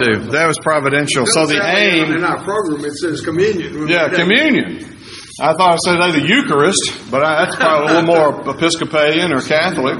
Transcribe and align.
That 0.00 0.46
was 0.46 0.58
providential. 0.62 1.26
So 1.26 1.46
the 1.46 1.60
aim. 1.62 2.12
In 2.12 2.24
our 2.24 2.42
program, 2.42 2.84
it 2.84 2.94
says 2.94 3.20
communion. 3.20 3.88
yeah, 3.88 4.08
communion. 4.08 4.86
I 5.40 5.54
thought 5.54 5.72
I 5.72 5.76
said 5.76 5.96
the 6.12 6.26
Eucharist, 6.26 7.10
but 7.10 7.22
I, 7.22 7.44
that's 7.44 7.56
probably 7.56 7.94
a 7.94 8.00
little 8.00 8.14
more 8.14 8.54
Episcopalian 8.54 9.32
or 9.32 9.40
Catholic. 9.40 9.98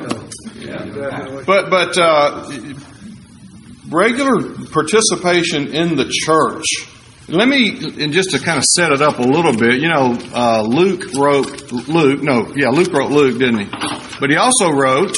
But 1.47 1.71
but 1.71 1.97
uh, 1.97 2.51
regular 3.89 4.67
participation 4.71 5.69
in 5.69 5.97
the 5.97 6.07
church. 6.09 6.65
Let 7.29 7.47
me, 7.49 7.79
and 8.03 8.13
just 8.13 8.33
to 8.33 8.41
kind 8.41 8.59
of 8.59 8.65
set 8.65 8.91
it 8.91 9.01
up 9.01 9.19
a 9.21 9.23
little 9.23 9.57
bit, 9.57 9.81
you 9.81 9.89
know, 9.89 10.19
uh, 10.35 10.63
Luke 10.63 11.15
wrote 11.15 11.71
Luke. 11.89 12.23
No, 12.23 12.53
yeah, 12.57 12.69
Luke 12.71 12.93
wrote 12.93 13.13
Luke, 13.13 13.39
didn't 13.39 13.61
he? 13.61 13.67
But 14.19 14.31
he 14.31 14.37
also 14.37 14.71
wrote 14.71 15.17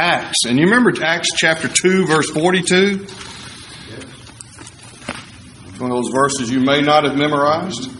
Acts, 0.00 0.46
and 0.46 0.58
you 0.58 0.64
remember 0.64 0.92
Acts 1.04 1.28
chapter 1.36 1.68
two, 1.68 2.06
verse 2.06 2.30
forty-two. 2.30 3.06
One 5.76 5.90
of 5.90 5.96
those 6.02 6.10
verses 6.10 6.50
you 6.50 6.60
may 6.60 6.80
not 6.80 7.04
have 7.04 7.18
memorized. 7.18 7.90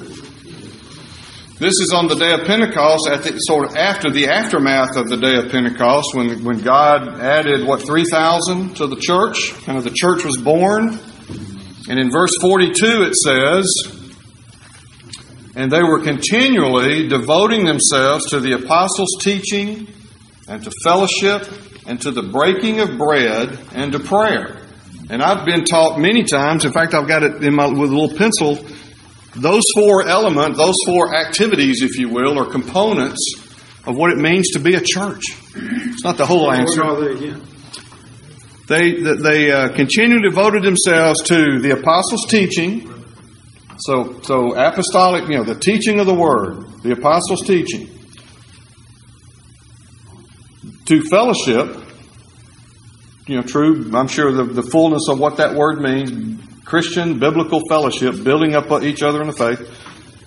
This 1.59 1.75
is 1.75 1.93
on 1.95 2.09
the 2.09 2.15
day 2.15 2.33
of 2.33 2.47
Pentecost, 2.47 3.07
at 3.07 3.23
the, 3.23 3.37
sort 3.41 3.69
of 3.69 3.77
after 3.77 4.11
the 4.11 4.29
aftermath 4.29 4.97
of 4.97 5.11
the 5.11 5.19
day 5.19 5.37
of 5.37 5.51
Pentecost, 5.51 6.15
when 6.15 6.43
when 6.43 6.61
God 6.61 7.21
added 7.21 7.67
what 7.67 7.83
three 7.83 8.07
thousand 8.11 8.77
to 8.77 8.87
the 8.87 8.97
church, 8.97 9.53
kind 9.65 9.77
of 9.77 9.85
the 9.85 9.93
church 9.95 10.25
was 10.25 10.39
born. 10.39 10.99
And 11.91 11.99
in 11.99 12.11
verse 12.11 12.33
forty-two, 12.41 13.03
it 13.03 13.15
says, 13.15 13.67
"And 15.55 15.71
they 15.71 15.83
were 15.83 16.01
continually 16.01 17.09
devoting 17.09 17.67
themselves 17.67 18.31
to 18.31 18.41
the 18.41 18.53
apostles' 18.53 19.19
teaching, 19.21 19.87
and 20.49 20.65
to 20.65 20.71
fellowship, 20.83 21.47
and 21.87 22.01
to 22.03 22.11
the 22.11 22.23
breaking 22.23 22.81
of 22.81 22.99
bread, 22.99 23.59
and 23.75 23.93
to 23.93 24.01
prayer." 24.01 24.57
And 25.09 25.23
I've 25.23 25.45
been 25.45 25.65
taught 25.65 25.99
many 25.99 26.23
times. 26.23 26.65
In 26.65 26.73
fact, 26.73 26.95
I've 26.95 27.09
got 27.09 27.23
it 27.23 27.43
in 27.43 27.55
my 27.55 27.67
with 27.67 27.91
a 27.91 27.95
little 27.95 28.17
pencil 28.17 28.65
those 29.37 29.63
four 29.75 30.09
elements, 30.09 30.59
those 30.59 30.77
four 30.87 31.15
activities, 31.15 31.83
if 31.83 31.99
you 31.99 32.09
will, 32.09 32.39
are 32.39 32.47
components 32.47 33.35
of 33.87 33.97
what 33.97 34.11
it 34.11 34.19
means 34.19 34.51
to 34.51 34.59
be 34.59 34.75
a 34.75 34.81
church. 34.81 35.23
It's 35.55 36.05
not 36.05 36.17
the 36.17 36.27
whole 36.27 36.51
answer. 36.51 36.83
They 36.97 37.13
again? 37.13 37.43
They 38.67 39.15
they 39.15 39.53
uh, 39.53 39.69
continually 39.75 40.23
devoted 40.29 40.63
themselves 40.63 41.23
to 41.25 41.61
the 41.61 41.71
apostles' 41.71 42.27
teaching. 42.27 42.93
So 43.79 44.21
so 44.23 44.55
apostolic, 44.55 45.29
you 45.29 45.37
know, 45.37 45.45
the 45.45 45.55
teaching 45.55 46.01
of 46.01 46.07
the 46.07 46.15
word, 46.15 46.67
the 46.83 46.93
apostles' 46.93 47.47
teaching. 47.47 47.89
To 50.91 51.01
fellowship, 51.03 51.85
you 53.29 53.37
know, 53.37 53.43
true. 53.43 53.93
I'm 53.95 54.09
sure 54.09 54.33
the, 54.33 54.43
the 54.43 54.63
fullness 54.65 55.09
of 55.09 55.21
what 55.21 55.37
that 55.37 55.55
word 55.55 55.81
means. 55.81 56.43
Christian 56.65 57.21
biblical 57.21 57.61
fellowship, 57.69 58.25
building 58.25 58.57
up 58.57 58.83
each 58.83 59.01
other 59.01 59.21
in 59.21 59.29
the 59.29 59.33
faith. 59.33 59.61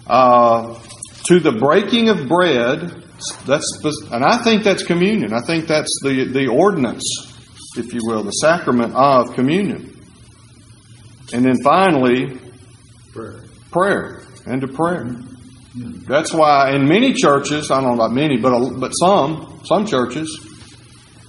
Uh, 0.08 0.80
to 1.25 1.42
the 1.42 1.52
breaking 1.52 2.08
of 2.08 2.30
bread, 2.30 2.80
that's 3.45 3.80
the, 3.83 4.08
and 4.14 4.23
I 4.23 4.38
think 4.38 4.64
that's 4.64 4.83
communion. 4.83 5.33
I 5.33 5.42
think 5.42 5.67
that's 5.67 6.00
the 6.02 6.30
the 6.31 6.47
ordinance, 6.47 7.03
if 7.77 7.94
you 7.94 8.00
will, 8.03 8.23
the 8.23 8.31
sacrament 8.31 8.94
of 8.95 9.33
communion. 9.33 10.00
And 11.33 11.44
then 11.44 11.58
finally, 11.61 12.39
Prayer. 13.11 13.44
prayer 13.70 14.22
and 14.45 14.61
to 14.61 14.67
prayer. 14.70 15.14
That's 16.08 16.33
why 16.33 16.72
in 16.72 16.88
many 16.88 17.11
churches, 17.14 17.70
I 17.70 17.81
don't 17.81 17.98
know 17.98 18.03
about 18.05 18.14
many, 18.14 18.38
but 18.38 18.53
a- 18.53 18.77
but 18.80 18.92
some 18.92 19.59
some 19.66 19.86
churches, 19.86 20.27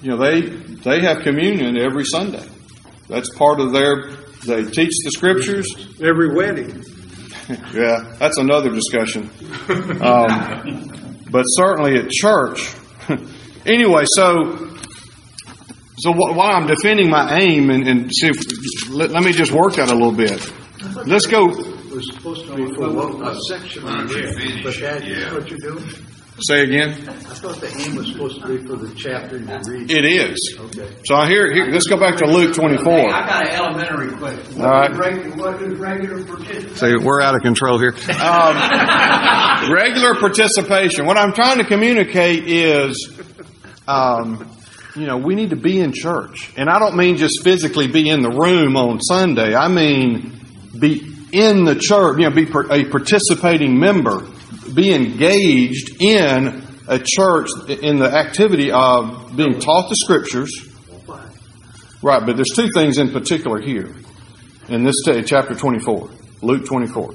you 0.05 0.10
know, 0.10 0.19
they 0.19 0.42
they 0.42 1.00
have 1.00 1.22
communion 1.22 1.78
every 1.78 2.05
Sunday. 2.05 2.47
That's 3.08 3.30
part 3.34 3.58
of 3.58 3.72
their. 3.72 4.10
They 4.44 4.64
teach 4.64 4.92
the 5.02 5.10
scriptures. 5.10 5.66
Every 6.00 6.34
wedding. 6.34 6.84
Yeah, 7.74 8.14
that's 8.19 8.38
another 8.38 8.70
discussion. 8.70 9.28
Um, 10.00 11.20
but 11.30 11.42
certainly 11.42 11.98
at 11.98 12.09
church. 12.09 12.75
anyway, 13.66 14.04
so 14.06 14.75
so 15.98 16.12
wh- 16.15 16.34
while 16.34 16.56
I'm 16.56 16.66
defending 16.66 17.10
my 17.10 17.38
aim 17.38 17.69
and, 17.69 17.86
and 17.86 18.10
see 18.15 18.28
if, 18.28 18.88
let, 18.88 19.10
let 19.10 19.22
me 19.22 19.32
just 19.32 19.53
work 19.53 19.75
that 19.75 19.91
a 19.91 19.94
little 19.94 20.12
bit. 20.12 20.41
Let's 21.06 21.26
go. 21.26 21.44
Was 21.47 22.10
supposed 22.15 22.47
to 22.47 22.56
be 22.56 22.75
for 22.75 23.22
a 23.22 23.36
section 23.48 23.84
on 23.84 24.06
but 24.06 24.75
that 24.81 25.04
is 25.06 25.32
what 25.32 25.50
you're 25.50 25.59
doing? 25.59 25.84
Say 26.41 26.62
again. 26.62 26.91
I 27.09 27.12
thought 27.12 27.61
the 27.61 27.72
aim 27.78 27.95
was 27.95 28.09
supposed 28.11 28.41
to 28.41 28.49
be 28.49 28.67
for 28.67 28.75
the 28.77 28.93
chapter 28.97 29.39
you 29.39 29.47
read. 29.47 29.89
It 29.91 30.05
is. 30.05 30.59
Okay. 30.59 30.89
So 31.05 31.22
here, 31.27 31.53
here, 31.55 31.67
let's 31.67 31.87
go 31.87 31.97
back 31.97 32.17
to 32.19 32.27
Luke 32.27 32.55
24. 32.55 32.84
Hey, 32.93 33.06
I 33.06 33.27
got 33.27 33.47
an 33.47 33.55
elementary 33.55 34.17
question. 34.19 34.59
What 34.59 34.67
All 34.67 34.72
right. 34.81 34.91
is 34.91 34.99
reg- 34.99 35.39
What 35.39 35.62
is 35.62 35.78
regular 35.78 36.25
participation? 36.25 36.75
See, 36.77 36.97
we're 36.97 37.21
out 37.21 37.37
of 37.37 37.43
control 37.43 37.78
here. 37.78 37.95
Um, 38.21 38.56
regular 39.72 40.17
participation. 40.17 41.06
What 41.06 41.17
I'm 41.17 41.33
trying 41.34 41.59
to 41.59 41.65
communicate 41.65 42.49
is, 42.49 43.16
um, 43.87 44.51
you 44.97 45.06
know, 45.06 45.19
we 45.19 45.37
need 45.37 45.51
to 45.51 45.56
be 45.56 45.78
in 45.78 45.93
church. 45.93 46.53
And 46.56 46.69
I 46.69 46.81
don't 46.81 46.97
mean 46.97 47.16
just 47.16 47.45
physically 47.45 47.87
be 47.87 48.09
in 48.09 48.22
the 48.22 48.31
room 48.31 48.77
on 48.77 49.01
Sunday. 49.01 49.55
I 49.55 49.69
mean 49.69 50.33
be 50.77 51.01
in 51.33 51.65
the 51.65 51.77
church, 51.77 52.19
you 52.19 52.28
know, 52.28 52.34
be 52.34 52.45
a 52.45 52.84
participating 52.91 53.78
member, 53.78 54.27
be 54.74 54.92
engaged 54.92 56.00
in 56.00 56.62
a 56.88 56.98
church 56.98 57.48
in 57.68 57.98
the 57.98 58.10
activity 58.10 58.70
of 58.70 59.36
being 59.36 59.58
taught 59.58 59.88
the 59.88 59.96
scriptures. 59.96 60.50
Right, 62.02 62.24
but 62.24 62.36
there's 62.36 62.52
two 62.54 62.68
things 62.74 62.98
in 62.98 63.10
particular 63.10 63.60
here 63.60 63.94
in 64.68 64.84
this 64.84 64.96
t- 65.04 65.22
chapter 65.22 65.54
24, 65.54 66.10
Luke 66.42 66.66
24. 66.66 67.14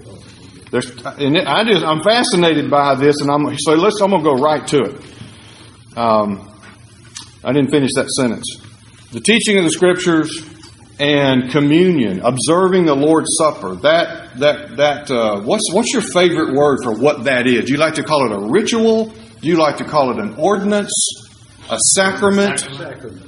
There's, 0.71 0.89
and 1.05 1.37
I 1.37 1.63
just, 1.63 1.83
I'm 1.83 2.01
fascinated 2.01 2.69
by 2.69 2.95
this, 2.95 3.21
and 3.21 3.29
I'm 3.29 3.57
so 3.57 3.73
let's. 3.73 4.01
I'm 4.01 4.11
gonna 4.11 4.23
go 4.23 4.33
right 4.35 4.65
to 4.67 4.83
it. 4.83 5.97
Um, 5.97 6.47
I 7.43 7.53
didn't 7.53 7.71
finish 7.71 7.91
that 7.95 8.09
sentence. 8.09 8.45
The 9.11 9.19
teaching 9.19 9.57
of 9.57 9.63
the 9.63 9.71
scriptures 9.71 10.48
and 10.99 11.49
communion, 11.49 12.19
observing 12.21 12.85
the 12.85 12.95
Lord's 12.95 13.29
Supper. 13.37 13.75
That 13.75 14.37
that 14.39 14.77
that. 14.77 15.11
Uh, 15.11 15.41
what's 15.41 15.71
what's 15.73 15.93
your 15.93 16.01
favorite 16.01 16.53
word 16.53 16.79
for 16.83 16.93
what 16.93 17.23
that 17.23 17.47
is? 17.47 17.65
Do 17.65 17.71
you 17.71 17.77
like 17.77 17.95
to 17.95 18.03
call 18.03 18.29
it 18.29 18.35
a 18.35 18.51
ritual? 18.51 19.05
Do 19.05 19.47
you 19.47 19.55
like 19.55 19.77
to 19.77 19.85
call 19.85 20.11
it 20.11 20.17
an 20.17 20.35
ordinance? 20.35 20.91
A 21.69 21.77
sacrament? 21.95 22.59
Sacrament. 22.59 23.25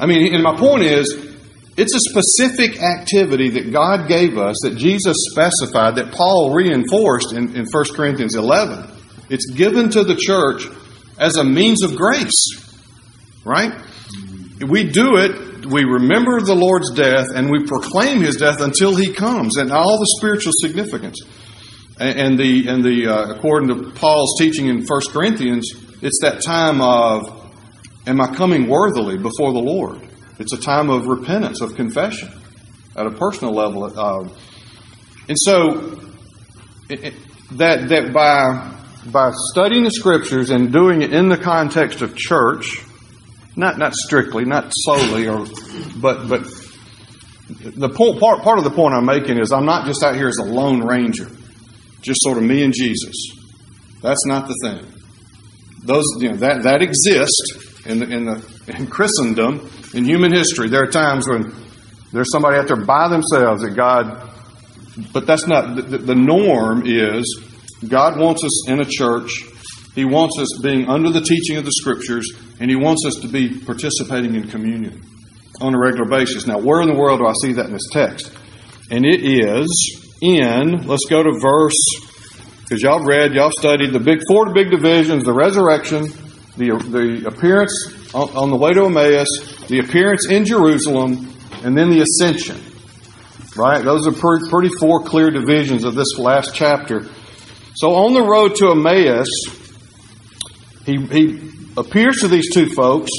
I 0.00 0.06
mean, 0.06 0.34
and 0.34 0.42
my 0.42 0.56
point 0.56 0.84
is, 0.84 1.36
it's 1.76 1.94
a 1.94 2.00
specific 2.00 2.82
activity 2.82 3.50
that 3.50 3.72
God 3.72 4.08
gave 4.08 4.36
us, 4.36 4.56
that 4.62 4.76
Jesus 4.76 5.16
specified, 5.30 5.96
that 5.96 6.12
Paul 6.12 6.52
reinforced 6.52 7.32
in, 7.32 7.56
in 7.56 7.66
1 7.70 7.84
Corinthians 7.94 8.34
11. 8.34 8.90
It's 9.30 9.50
given 9.50 9.88
to 9.90 10.04
the 10.04 10.14
church 10.14 10.66
as 11.18 11.36
a 11.36 11.44
means 11.44 11.82
of 11.82 11.96
grace, 11.96 12.46
right? 13.44 13.72
We 14.66 14.84
do 14.90 15.16
it, 15.16 15.66
we 15.66 15.84
remember 15.84 16.40
the 16.40 16.54
Lord's 16.54 16.92
death, 16.92 17.26
and 17.34 17.50
we 17.50 17.64
proclaim 17.66 18.20
His 18.20 18.36
death 18.36 18.60
until 18.60 18.94
He 18.94 19.12
comes, 19.12 19.56
and 19.56 19.70
all 19.70 19.98
the 19.98 20.14
spiritual 20.18 20.52
significance. 20.54 21.20
And, 22.00 22.38
the, 22.38 22.68
and 22.68 22.84
the 22.84 23.08
uh, 23.08 23.34
according 23.34 23.68
to 23.68 23.90
Paul's 23.90 24.38
teaching 24.38 24.66
in 24.66 24.84
1 24.84 25.00
Corinthians, 25.10 25.70
it's 26.00 26.20
that 26.22 26.42
time 26.42 26.80
of 26.80 27.38
Am 28.08 28.22
I 28.22 28.34
coming 28.34 28.68
worthily 28.68 29.18
before 29.18 29.52
the 29.52 29.58
Lord? 29.58 30.00
It's 30.38 30.54
a 30.54 30.60
time 30.60 30.88
of 30.88 31.06
repentance, 31.06 31.60
of 31.60 31.74
confession 31.74 32.30
at 32.96 33.06
a 33.06 33.10
personal 33.10 33.52
level. 33.52 33.84
Um, 33.98 34.32
and 35.28 35.36
so, 35.38 36.00
it, 36.88 37.04
it, 37.04 37.14
that, 37.58 37.90
that 37.90 38.14
by, 38.14 39.10
by 39.10 39.32
studying 39.50 39.84
the 39.84 39.90
scriptures 39.90 40.48
and 40.48 40.72
doing 40.72 41.02
it 41.02 41.12
in 41.12 41.28
the 41.28 41.36
context 41.36 42.00
of 42.00 42.16
church, 42.16 42.82
not, 43.58 43.78
not 43.78 43.94
strictly, 43.94 44.44
not 44.44 44.72
solely, 44.74 45.28
or, 45.28 45.46
but, 46.00 46.28
but 46.28 46.44
the 47.60 47.88
point, 47.88 48.20
part, 48.20 48.42
part 48.42 48.58
of 48.58 48.64
the 48.64 48.70
point 48.70 48.94
I'm 48.94 49.04
making 49.04 49.38
is 49.38 49.52
I'm 49.52 49.66
not 49.66 49.86
just 49.86 50.02
out 50.02 50.14
here 50.14 50.28
as 50.28 50.38
a 50.38 50.44
lone 50.44 50.82
ranger, 50.82 51.30
just 52.00 52.22
sort 52.22 52.38
of 52.38 52.44
me 52.44 52.64
and 52.64 52.72
Jesus. 52.72 53.14
That's 54.00 54.24
not 54.26 54.48
the 54.48 54.54
thing 54.62 54.98
those 55.82 56.04
you 56.18 56.30
know 56.30 56.36
that 56.36 56.62
that 56.64 56.82
exists 56.82 57.86
in 57.86 58.00
the 58.00 58.06
in 58.08 58.24
the 58.26 58.74
in 58.76 58.86
Christendom 58.86 59.70
in 59.94 60.04
human 60.04 60.32
history. 60.32 60.68
There 60.68 60.82
are 60.82 60.90
times 60.90 61.28
when 61.28 61.52
there's 62.12 62.30
somebody 62.30 62.56
out 62.56 62.68
there 62.68 62.84
by 62.84 63.08
themselves 63.08 63.62
that 63.62 63.74
God, 63.74 64.30
but 65.12 65.26
that's 65.26 65.46
not 65.46 65.76
the, 65.76 65.98
the 65.98 66.14
norm. 66.14 66.82
Is 66.86 67.42
God 67.86 68.18
wants 68.18 68.44
us 68.44 68.68
in 68.68 68.80
a 68.80 68.84
church. 68.84 69.44
He 69.98 70.04
wants 70.04 70.38
us 70.38 70.60
being 70.62 70.88
under 70.88 71.10
the 71.10 71.20
teaching 71.20 71.56
of 71.56 71.64
the 71.64 71.72
Scriptures, 71.72 72.30
and 72.60 72.70
He 72.70 72.76
wants 72.76 73.04
us 73.04 73.16
to 73.16 73.26
be 73.26 73.58
participating 73.58 74.36
in 74.36 74.46
communion 74.46 75.02
on 75.60 75.74
a 75.74 75.78
regular 75.78 76.08
basis. 76.08 76.46
Now, 76.46 76.60
where 76.60 76.80
in 76.82 76.86
the 76.86 76.94
world 76.94 77.18
do 77.18 77.26
I 77.26 77.32
see 77.42 77.54
that 77.54 77.66
in 77.66 77.72
this 77.72 77.88
text? 77.90 78.30
And 78.92 79.04
it 79.04 79.24
is 79.24 80.16
in. 80.22 80.86
Let's 80.86 81.06
go 81.06 81.24
to 81.24 81.32
verse 81.42 81.74
because 82.60 82.80
y'all 82.80 83.04
read, 83.04 83.34
y'all 83.34 83.50
studied 83.50 83.92
the 83.92 83.98
big 83.98 84.20
four 84.28 84.54
big 84.54 84.70
divisions: 84.70 85.24
the 85.24 85.34
resurrection, 85.34 86.04
the 86.56 86.78
the 86.78 87.26
appearance 87.26 87.74
on, 88.14 88.28
on 88.36 88.50
the 88.50 88.56
way 88.56 88.74
to 88.74 88.84
Emmaus, 88.84 89.66
the 89.66 89.80
appearance 89.80 90.28
in 90.30 90.44
Jerusalem, 90.44 91.34
and 91.64 91.76
then 91.76 91.90
the 91.90 92.02
ascension. 92.02 92.56
Right? 93.56 93.82
Those 93.82 94.06
are 94.06 94.12
pretty, 94.12 94.48
pretty 94.48 94.68
four 94.78 95.02
clear 95.02 95.32
divisions 95.32 95.82
of 95.82 95.96
this 95.96 96.16
last 96.18 96.54
chapter. 96.54 97.08
So 97.74 97.96
on 97.96 98.14
the 98.14 98.22
road 98.22 98.54
to 98.58 98.70
Emmaus, 98.70 99.26
he, 100.88 100.96
he 101.06 101.50
appears 101.76 102.20
to 102.20 102.28
these 102.28 102.50
two 102.52 102.70
folks. 102.70 103.10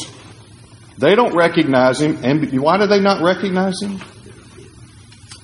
They 0.98 1.14
don't 1.14 1.36
recognize 1.36 2.02
him. 2.02 2.18
And 2.24 2.60
why 2.60 2.80
do 2.80 2.88
they 2.88 3.00
not 3.00 3.22
recognize 3.22 3.76
him? 3.80 4.00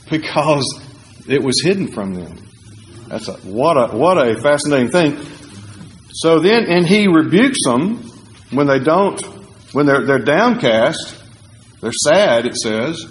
Because 0.10 0.81
it 1.27 1.44
was 1.44 1.62
hidden 1.63 1.92
from 1.92 2.16
them. 2.16 2.36
That's 3.07 3.27
a, 3.27 3.33
what 3.33 3.77
a, 3.77 3.95
what 3.95 4.18
a 4.18 4.42
fascinating 4.42 4.89
thing. 4.89 5.24
So 6.13 6.39
then, 6.39 6.66
and 6.66 6.88
he 6.88 7.07
rebukes 7.07 7.60
them 7.63 7.98
when 8.51 8.66
they 8.66 8.80
don't, 8.80 9.21
when 9.74 9.86
they're, 9.86 10.06
they're 10.06 10.19
downcast, 10.19 11.21
they're 11.81 11.92
sad, 11.92 12.48
it 12.48 12.56
says. 12.56 13.06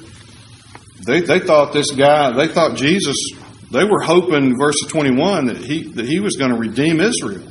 They, 1.07 1.21
they 1.21 1.39
thought 1.39 1.73
this 1.73 1.93
guy, 1.93 2.33
they 2.33 2.49
thought 2.49 2.77
Jesus, 2.77 3.17
they 3.71 3.85
were 3.85 4.01
hoping, 4.01 4.59
verse 4.59 4.81
21, 4.89 5.47
that 5.47 5.59
he, 5.59 5.85
that 5.93 6.07
he 6.07 6.19
was 6.19 6.37
going 6.37 6.51
to 6.51 6.59
redeem 6.59 7.01
Israel. 7.01 7.47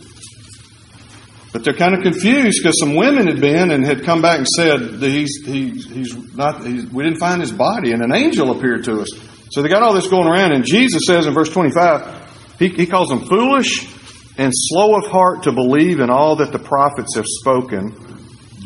But 1.53 1.63
they're 1.63 1.75
kind 1.75 1.93
of 1.93 2.01
confused 2.01 2.59
because 2.61 2.79
some 2.79 2.95
women 2.95 3.27
had 3.27 3.39
been 3.39 3.69
and 3.69 3.85
had 3.85 4.03
come 4.03 4.23
back 4.23 4.39
and 4.39 4.47
said 4.47 4.95
he's, 4.99 5.45
he, 5.45 5.69
he's 5.69 6.35
not, 6.35 6.65
he's, 6.65 6.87
we 6.87 7.03
didn't 7.03 7.19
find 7.19 7.39
his 7.39 7.51
body, 7.51 7.91
and 7.91 8.01
an 8.01 8.11
angel 8.11 8.49
appeared 8.57 8.83
to 8.85 9.01
us. 9.01 9.09
So 9.51 9.61
they 9.61 9.69
got 9.69 9.83
all 9.83 9.93
this 9.93 10.07
going 10.07 10.27
around, 10.27 10.53
and 10.53 10.65
Jesus 10.65 11.03
says 11.05 11.27
in 11.27 11.33
verse 11.35 11.49
25, 11.49 12.57
he, 12.57 12.69
he 12.69 12.87
calls 12.87 13.09
them 13.09 13.25
foolish 13.25 13.87
and 14.35 14.51
slow 14.51 14.97
of 14.97 15.05
heart 15.05 15.43
to 15.43 15.51
believe 15.51 15.99
in 15.99 16.09
all 16.09 16.37
that 16.37 16.51
the 16.51 16.57
prophets 16.57 17.15
have 17.15 17.27
spoken. 17.27 17.95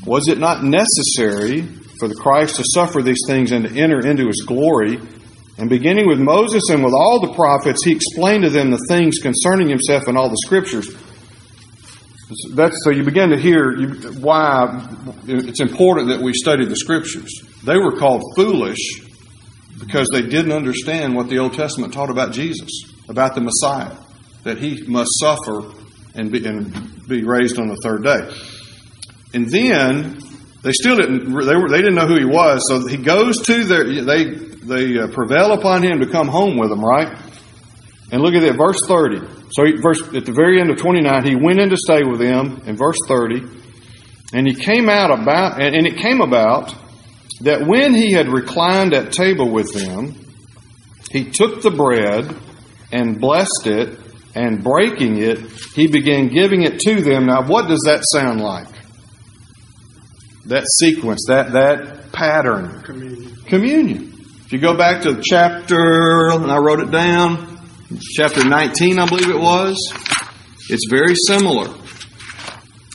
Was 0.05 0.29
it 0.29 0.37
not 0.37 0.63
necessary 0.63 1.63
for 1.99 2.07
the 2.07 2.15
Christ 2.15 2.55
to 2.55 2.63
suffer 2.73 3.01
these 3.01 3.21
things 3.27 3.51
and 3.51 3.67
to 3.67 3.77
enter 3.77 3.99
into 3.99 4.27
his 4.27 4.45
glory? 4.47 4.97
And 5.57 5.69
beginning 5.69 6.07
with 6.07 6.19
Moses 6.19 6.63
and 6.69 6.85
with 6.85 6.93
all 6.93 7.19
the 7.19 7.33
prophets, 7.33 7.83
he 7.83 7.91
explained 7.91 8.43
to 8.43 8.49
them 8.49 8.71
the 8.71 8.85
things 8.87 9.19
concerning 9.19 9.67
himself 9.67 10.07
in 10.07 10.15
all 10.15 10.29
the 10.29 10.37
scriptures. 10.45 10.87
That's 12.53 12.83
so 12.83 12.91
you 12.91 13.03
begin 13.03 13.29
to 13.29 13.39
hear 13.39 13.77
why 14.19 14.85
it's 15.27 15.61
important 15.61 16.09
that 16.09 16.21
we 16.21 16.33
study 16.33 16.65
the 16.65 16.75
scriptures. 16.75 17.41
They 17.63 17.77
were 17.77 17.95
called 17.95 18.21
foolish 18.35 19.01
because 19.79 20.09
they 20.11 20.23
didn't 20.23 20.51
understand 20.51 21.15
what 21.15 21.29
the 21.29 21.37
Old 21.37 21.53
Testament 21.53 21.93
taught 21.93 22.09
about 22.09 22.33
Jesus, 22.33 22.69
about 23.07 23.35
the 23.35 23.41
Messiah, 23.41 23.95
that 24.43 24.57
he 24.57 24.83
must 24.87 25.11
suffer 25.19 25.71
and 26.15 26.31
be, 26.31 26.45
and 26.45 27.07
be 27.07 27.23
raised 27.23 27.59
on 27.59 27.67
the 27.67 27.77
third 27.77 28.03
day. 28.03 28.29
And 29.33 29.49
then 29.49 30.19
they 30.63 30.73
still 30.73 30.97
didn't 30.97 31.29
they 31.29 31.55
were 31.55 31.69
they 31.69 31.77
didn't 31.77 31.95
know 31.95 32.07
who 32.07 32.17
he 32.17 32.25
was, 32.25 32.61
so 32.67 32.87
he 32.87 32.97
goes 32.97 33.41
to 33.43 33.63
their 33.63 33.85
they 34.03 34.25
they 34.25 34.99
uh, 34.99 35.07
prevail 35.07 35.53
upon 35.53 35.83
him 35.83 35.99
to 35.99 36.07
come 36.07 36.27
home 36.27 36.57
with 36.57 36.69
them, 36.69 36.83
right? 36.83 37.15
And 38.11 38.21
look 38.21 38.33
at 38.33 38.41
that, 38.41 38.57
verse 38.57 38.79
thirty. 38.87 39.19
So 39.51 39.65
he, 39.65 39.73
verse 39.81 40.01
at 40.15 40.25
the 40.25 40.33
very 40.33 40.61
end 40.61 40.71
of 40.71 40.77
twenty 40.77 41.01
nine, 41.01 41.25
he 41.25 41.35
went 41.35 41.59
in 41.59 41.69
to 41.69 41.77
stay 41.77 42.03
with 42.03 42.19
them. 42.19 42.61
In 42.65 42.77
verse 42.77 42.97
thirty, 43.07 43.41
and 44.33 44.47
he 44.47 44.55
came 44.55 44.89
out 44.89 45.11
about, 45.11 45.61
and, 45.61 45.75
and 45.75 45.85
it 45.87 45.97
came 45.97 46.21
about 46.21 46.73
that 47.41 47.67
when 47.67 47.93
he 47.93 48.13
had 48.13 48.29
reclined 48.29 48.93
at 48.93 49.11
table 49.11 49.51
with 49.51 49.73
them, 49.73 50.15
he 51.11 51.25
took 51.25 51.61
the 51.61 51.71
bread 51.71 52.35
and 52.91 53.19
blessed 53.19 53.67
it, 53.67 53.99
and 54.35 54.63
breaking 54.63 55.17
it, 55.17 55.39
he 55.75 55.87
began 55.87 56.27
giving 56.29 56.61
it 56.63 56.79
to 56.79 57.01
them. 57.01 57.25
Now, 57.25 57.45
what 57.45 57.67
does 57.67 57.81
that 57.85 58.03
sound 58.13 58.39
like? 58.39 58.67
That 60.45 60.65
sequence, 60.79 61.25
that, 61.27 61.51
that 61.51 62.11
pattern. 62.13 62.81
Communion. 62.83 63.35
Communion. 63.47 64.13
If 64.45 64.53
you 64.53 64.59
go 64.59 64.77
back 64.77 65.01
to 65.03 65.13
the 65.13 65.21
chapter, 65.21 66.29
and 66.31 66.49
I 66.49 66.57
wrote 66.57 66.79
it 66.79 66.91
down, 66.91 67.56
chapter 68.15 68.43
19, 68.43 68.99
I 68.99 69.07
believe 69.07 69.29
it 69.29 69.39
was, 69.39 69.77
it's 70.69 70.87
very 70.89 71.15
similar. 71.15 71.73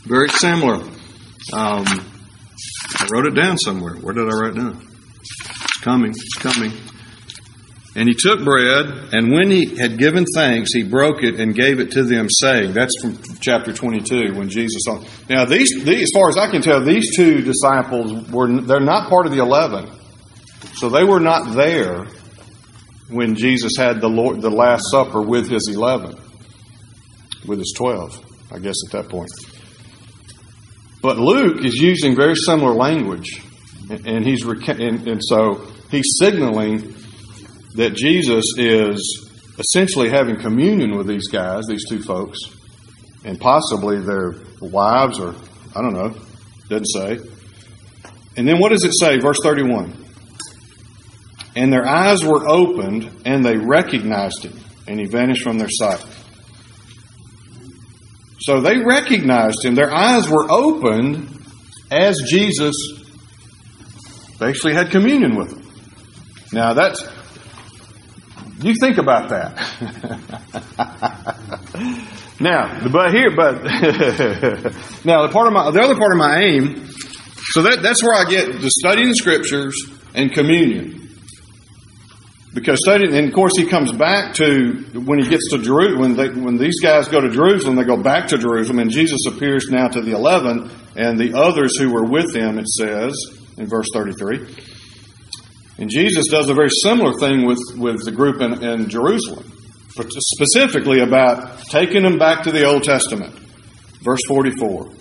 Very 0.05 0.29
similar. 0.29 0.85
Um, 1.53 1.85
I 2.99 3.09
wrote 3.11 3.27
it 3.27 3.35
down 3.35 3.57
somewhere. 3.57 3.95
Where 3.95 4.15
did 4.15 4.29
I 4.29 4.37
write 4.37 4.53
it 4.53 4.57
down? 4.57 4.87
It's 5.21 5.81
coming. 5.81 6.11
It's 6.11 6.35
coming. 6.35 6.73
And 7.95 8.09
he 8.09 8.15
took 8.15 8.43
bread, 8.43 8.87
and 9.13 9.33
when 9.33 9.51
he 9.51 9.77
had 9.77 9.99
given 9.99 10.25
thanks, 10.35 10.73
he 10.73 10.83
broke 10.83 11.23
it 11.23 11.39
and 11.39 11.55
gave 11.55 11.79
it 11.79 11.91
to 11.93 12.03
them, 12.05 12.27
saying, 12.31 12.73
That's 12.73 12.93
from 13.01 13.19
chapter 13.41 13.73
22, 13.73 14.35
when 14.35 14.49
Jesus. 14.49 14.83
Now, 15.29 15.45
these, 15.45 15.85
these, 15.85 16.03
as 16.05 16.11
far 16.15 16.31
as 16.31 16.39
I 16.39 16.51
can 16.51 16.63
tell, 16.63 16.83
these 16.83 17.15
two 17.15 17.43
disciples 17.43 18.31
were 18.31 18.61
they're 18.63 18.81
not 18.81 19.11
part 19.11 19.27
of 19.27 19.33
the 19.33 19.41
eleven, 19.41 19.91
so 20.77 20.89
they 20.89 21.05
were 21.05 21.21
not 21.21 21.55
there 21.55 22.07
when 23.13 23.35
Jesus 23.35 23.73
had 23.77 24.01
the 24.01 24.09
Lord, 24.09 24.41
the 24.41 24.51
Last 24.51 24.85
Supper 24.91 25.23
with 25.23 25.49
his 25.49 25.69
eleven, 25.69 26.17
with 27.47 27.59
his 27.59 27.73
twelve, 27.77 28.19
I 28.51 28.59
guess 28.59 28.77
at 28.87 28.93
that 28.93 29.09
point. 29.09 29.31
But 31.03 31.19
Luke 31.19 31.65
is 31.65 31.75
using 31.75 32.15
very 32.15 32.37
similar 32.37 32.75
language, 32.75 33.43
and 33.91 34.25
he's 34.25 34.45
and, 34.45 35.09
and 35.09 35.21
so 35.23 35.67
he's 35.91 36.17
signaling 36.19 36.95
that 37.75 37.95
Jesus 37.95 38.45
is 38.57 39.31
essentially 39.59 40.11
having 40.11 40.37
communion 40.37 40.97
with 40.97 41.07
these 41.07 41.29
guys, 41.29 41.65
these 41.67 41.89
two 41.89 42.03
folks, 42.03 42.39
and 43.25 43.39
possibly 43.41 44.01
their 44.01 44.35
wives, 44.61 45.19
or 45.19 45.35
I 45.75 45.83
don't 45.83 45.95
know, 45.95 46.15
doesn't 46.69 46.87
say. 46.87 47.19
And 48.37 48.49
then 48.49 48.59
what 48.59 48.71
does 48.71 48.85
it 48.85 48.93
say? 48.99 49.19
Verse 49.19 49.39
31. 49.43 50.02
And 51.55 51.73
their 51.73 51.87
eyes 51.87 52.25
were 52.25 52.49
opened, 52.49 53.11
and 53.25 53.45
they 53.45 53.57
recognized 53.57 54.43
him, 54.43 54.59
and 54.87 54.99
he 54.99 55.07
vanished 55.07 55.43
from 55.43 55.59
their 55.59 55.69
sight. 55.71 56.05
So 58.41 58.61
they 58.61 58.79
recognized 58.79 59.65
him. 59.65 59.75
Their 59.75 59.95
eyes 59.95 60.29
were 60.29 60.51
opened 60.51 61.29
as 61.91 62.21
Jesus 62.29 62.75
basically 64.41 64.75
had 64.75 64.91
communion 64.91 65.37
with 65.37 65.51
them. 65.51 65.63
Now 66.53 66.75
that's, 66.75 67.07
you 68.61 68.75
think 68.81 68.99
about 68.99 69.29
that. 69.29 69.57
now, 72.41 72.89
but 72.89 73.15
here, 73.15 73.31
but 73.37 73.63
now 75.05 75.27
the 75.27 75.31
part 75.33 75.47
of 75.47 75.53
my, 75.53 75.71
the 75.71 75.81
other 75.81 75.97
part 75.97 76.13
of 76.13 76.19
my 76.19 76.41
aim, 76.41 76.89
so 77.53 77.63
that, 77.63 77.83
that's 77.83 78.03
where 78.03 78.15
I 78.15 78.29
get 78.29 78.61
the 78.61 78.71
studying 78.71 79.09
the 79.09 79.15
scriptures 79.15 79.77
and 80.15 80.33
communion. 80.33 81.12
Because 82.55 82.81
studying, 82.85 83.15
and 83.15 83.29
of 83.29 83.35
course, 83.35 83.53
he 83.57 83.65
comes 83.65 83.93
back 83.93 84.35
to 84.35 84.75
when 84.93 85.19
he 85.19 85.27
gets 85.27 85.49
to 85.53 85.59
Jerusalem. 85.59 86.01
When, 86.01 86.17
they, 86.17 86.29
when 86.29 86.59
these 86.59 86.81
guys 86.81 87.09
go 87.09 87.19
to 87.19 87.31
Jerusalem, 87.31 87.77
they 87.77 87.85
go 87.85 87.97
back 88.03 88.29
to 88.29 88.37
Jerusalem, 88.37 88.79
and 88.79 88.91
Jesus 88.91 89.21
appears 89.27 89.71
now 89.71 89.89
to 89.89 90.03
the 90.03 90.13
eleven 90.13 90.71
and 90.95 91.19
the 91.19 91.33
others 91.33 91.79
who 91.79 91.91
were 91.91 92.05
with 92.05 92.35
him. 92.35 92.59
It 92.59 92.69
says 92.69 93.15
in 93.57 93.69
verse 93.69 93.89
thirty-three, 93.95 94.55
and 95.79 95.89
Jesus 95.89 96.27
does 96.29 96.51
a 96.51 96.55
very 96.55 96.69
similar 96.69 97.15
thing 97.19 97.47
with 97.47 97.61
with 97.79 98.05
the 98.05 98.13
group 98.13 98.43
in, 98.43 98.63
in 98.63 98.91
Jerusalem, 98.91 99.51
specifically 99.89 101.01
about 101.01 101.59
taking 101.71 102.03
them 102.03 102.19
back 102.19 102.43
to 102.43 102.53
the 102.53 102.65
Old 102.65 102.83
Testament. 102.83 103.35
Verse 104.03 104.21
forty-four. 104.29 104.93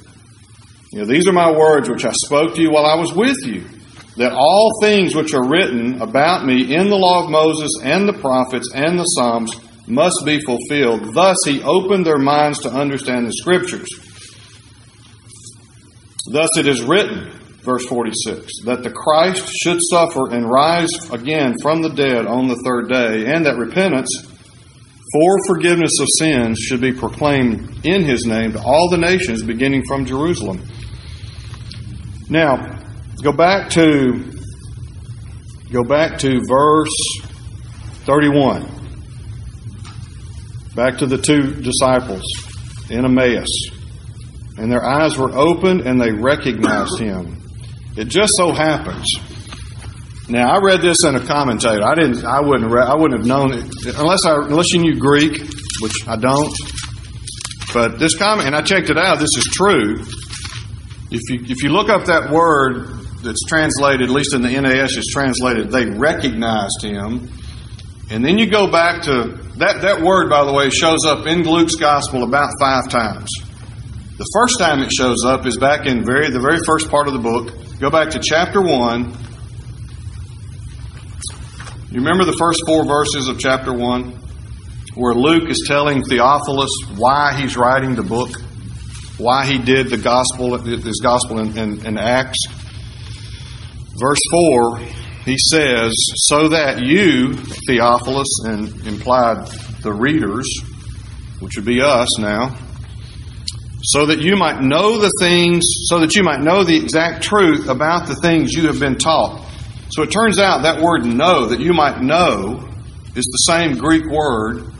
You 0.93 0.99
know, 0.99 1.05
these 1.05 1.27
are 1.27 1.33
my 1.33 1.51
words 1.51 1.89
which 1.89 2.05
I 2.05 2.13
spoke 2.13 2.55
to 2.55 2.61
you 2.61 2.71
while 2.71 2.85
I 2.85 2.95
was 2.95 3.13
with 3.13 3.45
you 3.45 3.65
that 4.21 4.33
all 4.33 4.69
things 4.79 5.15
which 5.15 5.33
are 5.33 5.49
written 5.49 5.99
about 5.99 6.45
me 6.45 6.75
in 6.75 6.89
the 6.89 6.95
law 6.95 7.23
of 7.23 7.31
Moses 7.31 7.71
and 7.81 8.07
the 8.07 8.13
prophets 8.13 8.71
and 8.71 8.99
the 8.99 9.03
Psalms 9.03 9.51
must 9.87 10.21
be 10.23 10.39
fulfilled. 10.39 11.15
Thus 11.15 11.37
he 11.43 11.63
opened 11.63 12.05
their 12.05 12.19
minds 12.19 12.59
to 12.59 12.69
understand 12.71 13.25
the 13.25 13.33
scriptures. 13.33 13.89
Thus 16.31 16.55
it 16.55 16.67
is 16.67 16.83
written, 16.83 17.31
verse 17.63 17.83
46, 17.87 18.61
that 18.65 18.83
the 18.83 18.91
Christ 18.91 19.51
should 19.59 19.79
suffer 19.89 20.29
and 20.29 20.47
rise 20.47 20.93
again 21.09 21.55
from 21.59 21.81
the 21.81 21.89
dead 21.89 22.27
on 22.27 22.47
the 22.47 22.61
third 22.63 22.89
day, 22.89 23.25
and 23.25 23.43
that 23.47 23.57
repentance 23.57 24.27
for 25.13 25.37
forgiveness 25.47 25.99
of 25.99 26.07
sins 26.19 26.59
should 26.59 26.79
be 26.79 26.93
proclaimed 26.93 27.83
in 27.83 28.03
his 28.03 28.27
name 28.27 28.53
to 28.53 28.61
all 28.61 28.87
the 28.87 28.97
nations, 28.97 29.41
beginning 29.41 29.83
from 29.87 30.05
Jerusalem. 30.05 30.61
Now, 32.29 32.80
Go 33.21 33.31
back 33.31 33.69
to 33.71 34.31
go 35.71 35.83
back 35.83 36.17
to 36.19 36.41
verse 36.49 37.21
31. 38.05 38.63
Back 40.75 40.97
to 40.97 41.05
the 41.05 41.19
two 41.19 41.53
disciples 41.61 42.23
in 42.89 43.05
Emmaus. 43.05 43.47
And 44.57 44.71
their 44.71 44.83
eyes 44.83 45.19
were 45.19 45.31
opened 45.31 45.81
and 45.81 46.01
they 46.01 46.11
recognized 46.11 46.97
him. 46.99 47.43
It 47.95 48.05
just 48.05 48.33
so 48.37 48.53
happens. 48.53 49.05
Now 50.27 50.55
I 50.55 50.59
read 50.59 50.81
this 50.81 51.03
in 51.05 51.15
a 51.15 51.23
commentator. 51.23 51.83
I 51.83 51.93
didn't. 51.93 52.25
I 52.25 52.39
wouldn't. 52.41 52.73
I 52.73 52.95
wouldn't 52.95 53.19
have 53.19 53.27
known 53.27 53.53
it 53.53 53.65
unless 53.99 54.25
I 54.25 54.37
unless 54.37 54.73
you 54.73 54.79
knew 54.79 54.99
Greek, 54.99 55.39
which 55.81 56.07
I 56.07 56.15
don't. 56.15 56.55
But 57.71 57.99
this 57.99 58.17
comment, 58.17 58.47
and 58.47 58.55
I 58.55 58.63
checked 58.63 58.89
it 58.89 58.97
out. 58.97 59.19
This 59.19 59.37
is 59.37 59.43
true. 59.43 60.03
If 61.11 61.29
you 61.29 61.41
if 61.43 61.61
you 61.61 61.69
look 61.69 61.89
up 61.89 62.05
that 62.05 62.31
word 62.31 63.00
that's 63.23 63.43
translated, 63.47 64.09
at 64.09 64.09
least 64.09 64.33
in 64.33 64.41
the 64.41 64.49
NAS, 64.49 64.97
is 64.97 65.09
translated, 65.11 65.71
they 65.71 65.85
recognized 65.85 66.81
him. 66.81 67.29
And 68.09 68.25
then 68.25 68.37
you 68.37 68.49
go 68.49 68.69
back 68.69 69.03
to 69.03 69.39
that, 69.57 69.81
that 69.83 70.01
word, 70.01 70.29
by 70.29 70.43
the 70.43 70.51
way, 70.51 70.69
shows 70.69 71.05
up 71.05 71.25
in 71.27 71.43
Luke's 71.43 71.75
gospel 71.75 72.23
about 72.23 72.49
five 72.59 72.89
times. 72.89 73.29
The 74.17 74.27
first 74.33 74.59
time 74.59 74.81
it 74.81 74.91
shows 74.91 75.23
up 75.23 75.45
is 75.45 75.57
back 75.57 75.85
in 75.85 76.05
very 76.05 76.29
the 76.29 76.39
very 76.39 76.59
first 76.65 76.89
part 76.89 77.07
of 77.07 77.13
the 77.13 77.19
book. 77.19 77.53
Go 77.79 77.89
back 77.89 78.11
to 78.11 78.19
chapter 78.19 78.61
one. 78.61 79.15
You 81.89 81.97
remember 81.97 82.25
the 82.25 82.35
first 82.37 82.61
four 82.67 82.85
verses 82.85 83.27
of 83.27 83.39
chapter 83.39 83.73
one, 83.73 84.19
where 84.95 85.15
Luke 85.15 85.49
is 85.49 85.65
telling 85.67 86.03
Theophilus 86.03 86.71
why 86.97 87.33
he's 87.33 87.57
writing 87.57 87.95
the 87.95 88.03
book, 88.03 88.29
why 89.17 89.45
he 89.45 89.57
did 89.57 89.89
the 89.89 89.97
gospel, 89.97 90.57
this 90.57 90.99
gospel 90.99 91.39
in, 91.39 91.57
in, 91.57 91.85
in 91.85 91.97
Acts. 91.97 92.39
Verse 93.99 94.19
four, 94.31 94.79
he 95.25 95.37
says, 95.37 95.93
"So 96.27 96.49
that 96.49 96.83
you, 96.83 97.33
Theophilus, 97.67 98.43
and 98.45 98.87
implied 98.87 99.47
the 99.81 99.93
readers, 99.93 100.47
which 101.39 101.55
would 101.55 101.65
be 101.65 101.81
us 101.81 102.19
now." 102.19 102.55
so 103.83 104.05
that 104.05 104.21
you 104.21 104.35
might 104.35 104.61
know 104.61 104.99
the 104.99 105.11
things, 105.19 105.63
so 105.87 105.99
that 105.99 106.15
you 106.15 106.23
might 106.23 106.41
know 106.41 106.63
the 106.63 106.75
exact 106.75 107.23
truth 107.23 107.67
about 107.67 108.07
the 108.07 108.15
things 108.15 108.53
you 108.53 108.67
have 108.67 108.79
been 108.79 108.97
taught. 108.97 109.43
So 109.89 110.03
it 110.03 110.11
turns 110.11 110.39
out 110.39 110.63
that 110.63 110.81
word 110.81 111.05
know, 111.05 111.47
that 111.47 111.59
you 111.59 111.73
might 111.73 112.01
know, 112.01 112.67
is 113.15 113.25
the 113.25 113.51
same 113.51 113.77
Greek 113.77 114.05
word 114.05 114.71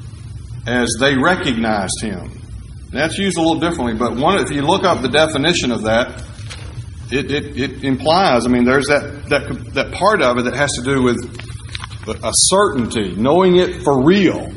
as 0.65 0.95
they 0.99 1.17
recognized 1.17 2.01
him. 2.01 2.31
That's 2.91 3.17
used 3.17 3.37
a 3.37 3.41
little 3.41 3.59
differently, 3.59 3.95
but 3.95 4.15
one, 4.15 4.39
if 4.39 4.51
you 4.51 4.61
look 4.61 4.83
up 4.83 5.01
the 5.01 5.09
definition 5.09 5.71
of 5.71 5.83
that, 5.83 6.23
it, 7.11 7.31
it, 7.31 7.57
it 7.57 7.83
implies, 7.83 8.45
I 8.45 8.49
mean, 8.49 8.65
there's 8.65 8.87
that, 8.87 9.29
that, 9.29 9.73
that 9.73 9.91
part 9.93 10.21
of 10.21 10.37
it 10.37 10.43
that 10.43 10.55
has 10.55 10.71
to 10.73 10.81
do 10.81 11.03
with 11.03 11.17
a 12.07 12.31
certainty, 12.33 13.15
knowing 13.15 13.57
it 13.57 13.83
for 13.83 14.03
real. 14.03 14.51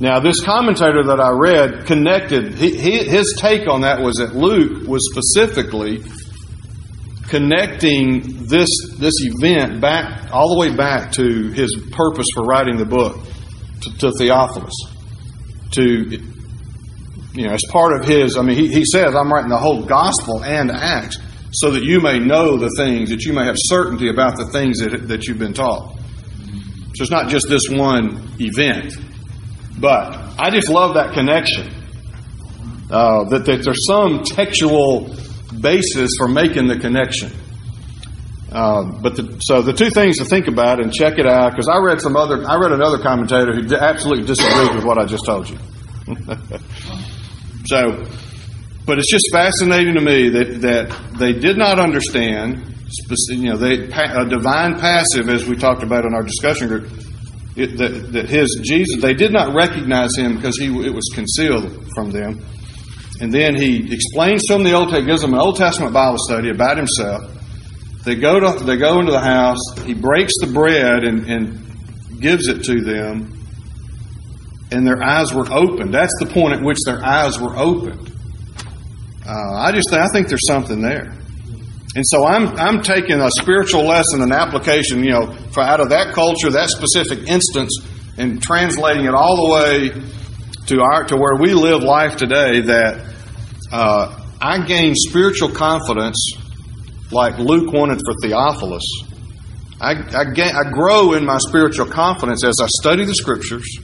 Now, 0.00 0.20
this 0.20 0.44
commentator 0.44 1.02
that 1.04 1.20
I 1.20 1.30
read 1.30 1.86
connected, 1.86 2.54
he, 2.54 2.76
he, 2.76 3.04
his 3.04 3.36
take 3.38 3.68
on 3.68 3.82
that 3.82 4.00
was 4.00 4.16
that 4.16 4.34
Luke 4.34 4.86
was 4.86 5.08
specifically 5.10 6.04
connecting 7.28 8.46
this, 8.46 8.68
this 8.96 9.14
event 9.18 9.80
back, 9.80 10.32
all 10.32 10.54
the 10.54 10.58
way 10.58 10.74
back 10.74 11.12
to 11.12 11.50
his 11.50 11.76
purpose 11.90 12.26
for 12.34 12.44
writing 12.44 12.76
the 12.76 12.86
book 12.86 13.18
to, 13.82 13.98
to 13.98 14.12
Theophilus. 14.12 14.74
To, 15.72 15.82
you 17.34 17.46
know, 17.46 17.52
as 17.52 17.62
part 17.70 18.00
of 18.00 18.06
his, 18.06 18.36
I 18.36 18.42
mean, 18.42 18.56
he, 18.56 18.68
he 18.68 18.84
says, 18.84 19.14
I'm 19.14 19.30
writing 19.30 19.50
the 19.50 19.58
whole 19.58 19.84
gospel 19.84 20.42
and 20.42 20.70
Acts 20.70 21.18
so 21.52 21.70
that 21.70 21.82
you 21.82 22.00
may 22.00 22.18
know 22.18 22.56
the 22.56 22.70
things, 22.76 23.10
that 23.10 23.24
you 23.24 23.32
may 23.32 23.44
have 23.44 23.56
certainty 23.56 24.08
about 24.08 24.36
the 24.36 24.46
things 24.46 24.80
that, 24.80 25.08
that 25.08 25.26
you've 25.26 25.38
been 25.38 25.54
taught. 25.54 25.96
So 26.94 27.02
it's 27.02 27.10
not 27.10 27.28
just 27.28 27.48
this 27.48 27.68
one 27.68 28.28
event. 28.40 28.92
But 29.78 30.34
I 30.38 30.50
just 30.50 30.68
love 30.68 30.94
that 30.94 31.14
connection. 31.14 31.68
Uh, 32.90 33.24
that, 33.24 33.44
that 33.44 33.62
there's 33.64 33.86
some 33.86 34.24
textual 34.24 35.14
basis 35.60 36.16
for 36.18 36.28
making 36.28 36.68
the 36.68 36.78
connection. 36.78 37.30
Uh, 38.50 38.84
but 39.02 39.14
the, 39.14 39.38
so 39.42 39.60
the 39.60 39.74
two 39.74 39.90
things 39.90 40.18
to 40.18 40.24
think 40.24 40.48
about 40.48 40.80
and 40.80 40.92
check 40.92 41.18
it 41.18 41.26
out 41.26 41.52
because 41.52 41.68
I 41.68 41.78
read 41.78 42.00
some 42.00 42.16
other 42.16 42.48
I 42.48 42.56
read 42.56 42.72
another 42.72 42.98
commentator 42.98 43.52
who 43.54 43.76
absolutely 43.76 44.24
disagreed 44.24 44.74
with 44.74 44.84
what 44.84 44.96
I 44.98 45.04
just 45.04 45.26
told 45.26 45.50
you. 45.50 45.58
so, 47.66 48.04
but 48.88 48.98
it's 48.98 49.10
just 49.10 49.28
fascinating 49.30 49.94
to 49.94 50.00
me 50.00 50.30
that 50.30 50.62
that 50.62 51.18
they 51.18 51.34
did 51.34 51.58
not 51.58 51.78
understand. 51.78 52.74
You 53.28 53.50
know, 53.50 53.56
they 53.58 53.84
a 53.92 54.26
divine 54.26 54.80
passive 54.80 55.28
as 55.28 55.46
we 55.46 55.56
talked 55.56 55.82
about 55.82 56.06
in 56.06 56.14
our 56.14 56.22
discussion 56.22 56.68
group 56.68 56.90
it, 57.54 57.76
that, 57.76 58.12
that 58.12 58.28
his 58.30 58.60
Jesus, 58.62 59.02
they 59.02 59.14
did 59.14 59.32
not 59.32 59.54
recognize 59.54 60.16
him 60.16 60.36
because 60.36 60.56
he, 60.56 60.66
it 60.86 60.94
was 60.94 61.10
concealed 61.14 61.86
from 61.94 62.10
them. 62.10 62.42
And 63.20 63.34
then 63.34 63.56
he 63.56 63.92
explains 63.92 64.44
to 64.46 64.54
them 64.54 64.62
the 64.62 64.72
Old 64.72 64.90
Testament, 64.90 65.08
gives 65.08 65.20
them 65.22 65.34
an 65.34 65.40
Old 65.40 65.56
Testament 65.56 65.92
Bible 65.92 66.18
study 66.18 66.50
about 66.50 66.76
himself. 66.78 67.34
They 68.04 68.14
go 68.14 68.40
to 68.40 68.64
they 68.64 68.76
go 68.76 69.00
into 69.00 69.12
the 69.12 69.20
house. 69.20 69.58
He 69.84 69.92
breaks 69.92 70.32
the 70.40 70.46
bread 70.46 71.04
and, 71.04 71.28
and 71.28 72.20
gives 72.20 72.48
it 72.48 72.62
to 72.64 72.80
them, 72.80 73.36
and 74.70 74.86
their 74.86 75.02
eyes 75.02 75.34
were 75.34 75.52
opened. 75.52 75.92
That's 75.92 76.14
the 76.20 76.26
point 76.26 76.54
at 76.54 76.62
which 76.62 76.78
their 76.86 77.04
eyes 77.04 77.38
were 77.38 77.54
opened. 77.54 78.07
Uh, 79.28 79.52
I 79.54 79.72
just 79.72 79.92
I 79.92 80.08
think 80.08 80.28
there's 80.28 80.46
something 80.46 80.80
there. 80.80 81.12
And 81.94 82.04
so 82.06 82.24
I'm, 82.24 82.48
I'm 82.56 82.82
taking 82.82 83.20
a 83.20 83.30
spiritual 83.30 83.84
lesson 83.84 84.22
and 84.22 84.32
application, 84.32 85.02
you 85.02 85.10
know, 85.10 85.32
for 85.52 85.62
out 85.62 85.80
of 85.80 85.88
that 85.88 86.14
culture, 86.14 86.50
that 86.50 86.70
specific 86.70 87.28
instance, 87.28 87.76
and 88.16 88.42
translating 88.42 89.04
it 89.04 89.14
all 89.14 89.36
the 89.36 89.52
way 89.52 90.02
to 90.66 90.80
our 90.80 91.04
to 91.04 91.16
where 91.16 91.36
we 91.40 91.54
live 91.54 91.82
life 91.82 92.16
today. 92.16 92.60
That 92.60 93.04
uh, 93.72 94.18
I 94.40 94.64
gain 94.64 94.94
spiritual 94.94 95.50
confidence, 95.50 96.32
like 97.10 97.38
Luke 97.38 97.72
wanted 97.72 98.00
for 98.04 98.14
Theophilus. 98.22 98.84
I, 99.80 99.92
I, 99.92 100.24
I 100.24 100.70
grow 100.70 101.12
in 101.12 101.24
my 101.24 101.38
spiritual 101.38 101.86
confidence 101.86 102.44
as 102.44 102.56
I 102.62 102.66
study 102.66 103.04
the 103.04 103.14
Scriptures, 103.14 103.78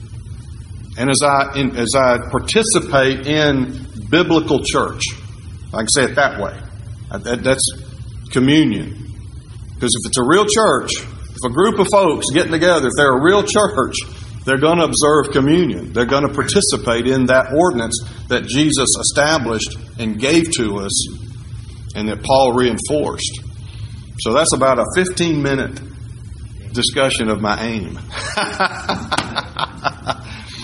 and 0.97 1.09
as 1.09 1.21
I 1.23 1.53
in, 1.55 1.75
as 1.75 1.93
I 1.95 2.17
participate 2.31 3.27
in 3.27 3.85
biblical 4.09 4.63
church. 4.63 5.03
I 5.75 5.79
can 5.79 5.87
say 5.89 6.03
it 6.05 6.15
that 6.15 6.39
way. 6.39 6.57
Uh, 7.11 7.17
that, 7.19 7.43
that's 7.43 7.69
communion. 8.31 8.93
Because 9.73 9.93
if 10.01 10.07
it's 10.07 10.17
a 10.17 10.23
real 10.23 10.45
church, 10.45 10.91
if 10.95 11.43
a 11.43 11.49
group 11.49 11.79
of 11.79 11.87
folks 11.89 12.27
getting 12.33 12.51
together, 12.51 12.87
if 12.87 12.93
they're 12.95 13.11
a 13.13 13.21
real 13.21 13.43
church, 13.43 13.95
they're 14.45 14.59
going 14.59 14.77
to 14.77 14.85
observe 14.85 15.33
communion. 15.33 15.91
They're 15.91 16.05
going 16.05 16.25
to 16.27 16.33
participate 16.33 17.07
in 17.07 17.25
that 17.25 17.51
ordinance 17.53 17.99
that 18.29 18.45
Jesus 18.45 18.89
established 18.99 19.75
and 19.99 20.19
gave 20.19 20.51
to 20.53 20.77
us 20.77 21.95
and 21.95 22.07
that 22.09 22.23
Paul 22.23 22.53
reinforced. 22.53 23.41
So 24.19 24.33
that's 24.33 24.53
about 24.53 24.79
a 24.79 24.85
15 24.95 25.41
minute 25.41 25.81
discussion 26.73 27.29
of 27.29 27.41
my 27.41 27.61
aim. 27.61 27.95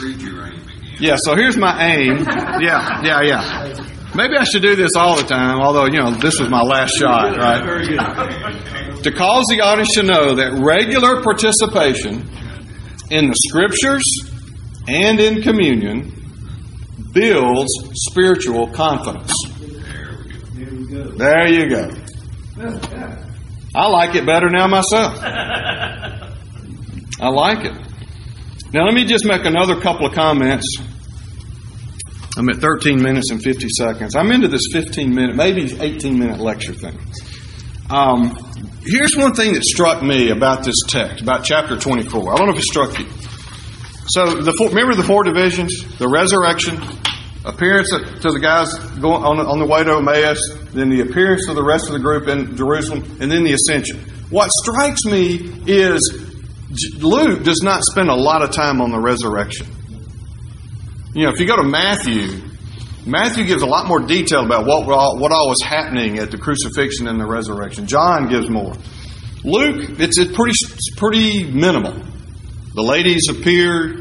Read 0.01 0.21
your 0.21 0.45
aim 0.45 0.53
again. 0.53 0.95
Yeah, 0.99 1.15
so 1.17 1.35
here's 1.35 1.57
my 1.57 1.83
aim. 1.83 2.19
Yeah, 2.61 3.01
yeah, 3.01 3.21
yeah. 3.21 3.87
Maybe 4.13 4.35
I 4.35 4.43
should 4.43 4.61
do 4.61 4.75
this 4.75 4.91
all 4.97 5.15
the 5.15 5.23
time, 5.23 5.59
although, 5.61 5.85
you 5.85 6.01
know, 6.01 6.11
this 6.11 6.37
was 6.39 6.49
my 6.49 6.61
last 6.61 6.91
shot, 6.97 7.37
right? 7.37 7.63
to 9.03 9.11
cause 9.11 9.45
the 9.49 9.61
audience 9.61 9.95
to 9.95 10.03
know 10.03 10.35
that 10.35 10.59
regular 10.61 11.23
participation 11.23 12.29
in 13.09 13.29
the 13.29 13.35
scriptures 13.47 14.03
and 14.87 15.19
in 15.19 15.41
communion 15.41 16.11
builds 17.13 17.71
spiritual 17.93 18.67
confidence. 18.71 19.33
There 20.53 21.47
you 21.47 21.69
go. 21.69 21.89
I 23.73 23.87
like 23.87 24.15
it 24.15 24.25
better 24.25 24.49
now 24.49 24.67
myself. 24.67 25.17
I 25.23 27.29
like 27.29 27.65
it. 27.65 27.73
Now, 28.73 28.85
let 28.85 28.93
me 28.93 29.05
just 29.05 29.25
make 29.25 29.45
another 29.45 29.79
couple 29.79 30.05
of 30.05 30.13
comments 30.13 30.67
I'm 32.41 32.49
at 32.49 32.55
13 32.55 32.99
minutes 32.99 33.29
and 33.29 33.39
50 33.39 33.67
seconds. 33.69 34.15
I'm 34.15 34.31
into 34.31 34.47
this 34.47 34.63
15 34.73 35.13
minute, 35.13 35.35
maybe 35.35 35.79
18 35.79 36.17
minute 36.17 36.39
lecture 36.39 36.73
thing. 36.73 36.97
Um, 37.87 38.35
here's 38.83 39.15
one 39.15 39.35
thing 39.35 39.53
that 39.53 39.63
struck 39.63 40.01
me 40.01 40.31
about 40.31 40.63
this 40.63 40.77
text, 40.87 41.21
about 41.21 41.43
chapter 41.43 41.77
24. 41.77 42.33
I 42.33 42.37
don't 42.37 42.47
know 42.47 42.53
if 42.53 42.57
it 42.57 42.63
struck 42.63 42.97
you. 42.97 43.05
So, 44.07 44.41
the 44.41 44.53
four, 44.53 44.69
remember 44.69 44.95
the 44.95 45.03
four 45.03 45.23
divisions? 45.23 45.85
The 45.99 46.07
resurrection, 46.09 46.81
appearance 47.45 47.91
to 47.91 48.31
the 48.31 48.39
guys 48.41 48.73
going 48.99 49.23
on, 49.23 49.39
on 49.39 49.59
the 49.59 49.67
way 49.67 49.83
to 49.83 49.97
Emmaus, 49.97 50.39
then 50.73 50.89
the 50.89 51.01
appearance 51.01 51.47
of 51.47 51.53
the 51.53 51.63
rest 51.63 51.85
of 51.85 51.93
the 51.93 51.99
group 51.99 52.27
in 52.27 52.57
Jerusalem, 52.57 53.03
and 53.21 53.31
then 53.31 53.43
the 53.43 53.53
ascension. 53.53 53.99
What 54.31 54.49
strikes 54.49 55.05
me 55.05 55.61
is 55.67 56.01
Luke 56.97 57.43
does 57.43 57.61
not 57.61 57.83
spend 57.83 58.09
a 58.09 58.15
lot 58.15 58.41
of 58.41 58.49
time 58.49 58.81
on 58.81 58.89
the 58.89 58.99
resurrection. 58.99 59.67
You 61.13 61.25
know, 61.25 61.31
if 61.33 61.41
you 61.41 61.45
go 61.45 61.57
to 61.57 61.63
Matthew, 61.63 62.41
Matthew 63.05 63.43
gives 63.43 63.63
a 63.63 63.65
lot 63.65 63.85
more 63.85 63.99
detail 63.99 64.45
about 64.45 64.65
what 64.65 64.87
all, 64.87 65.17
what 65.19 65.33
all 65.33 65.49
was 65.49 65.61
happening 65.61 66.19
at 66.19 66.31
the 66.31 66.37
crucifixion 66.37 67.07
and 67.07 67.19
the 67.19 67.25
resurrection. 67.25 67.85
John 67.85 68.29
gives 68.29 68.49
more. 68.49 68.73
Luke, 69.43 69.99
it's, 69.99 70.17
it's 70.17 70.33
pretty 70.33 70.51
it's 70.51 70.95
pretty 70.95 71.51
minimal. 71.51 72.01
The 72.75 72.81
ladies 72.81 73.27
appear, 73.29 73.97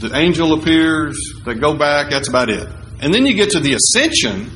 the 0.00 0.10
angel 0.12 0.54
appears, 0.54 1.16
they 1.44 1.54
go 1.54 1.76
back. 1.76 2.10
That's 2.10 2.28
about 2.28 2.50
it. 2.50 2.66
And 3.00 3.14
then 3.14 3.24
you 3.24 3.34
get 3.34 3.50
to 3.50 3.60
the 3.60 3.74
ascension 3.74 4.50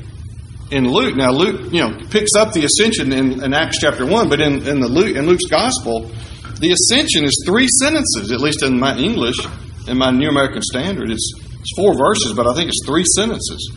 in 0.73 0.91
Luke. 0.91 1.15
Now 1.15 1.31
Luke, 1.31 1.73
you 1.73 1.81
know, 1.81 1.97
picks 2.11 2.35
up 2.35 2.53
the 2.55 2.65
ascension 2.65 3.13
in, 3.13 3.45
in 3.45 3.55
Acts 3.55 3.79
chapter 3.79 4.05
one, 4.05 4.29
but 4.29 4.41
in, 4.41 4.67
in 4.67 4.81
the 4.81 4.89
Luke 4.89 5.15
in 5.15 5.27
Luke's 5.27 5.45
gospel, 5.45 6.11
the 6.59 6.73
ascension 6.73 7.25
is 7.25 7.41
three 7.47 7.69
sentences, 7.69 8.33
at 8.33 8.41
least 8.41 8.65
in 8.65 8.81
my 8.81 8.97
English 8.97 9.37
in 9.91 9.99
my 9.99 10.11
New 10.11 10.29
American 10.29 10.63
Standard. 10.63 11.11
It's, 11.11 11.33
it's 11.37 11.73
four 11.77 11.95
verses, 11.97 12.33
but 12.33 12.47
I 12.47 12.55
think 12.55 12.69
it's 12.69 12.87
three 12.87 13.05
sentences. 13.05 13.73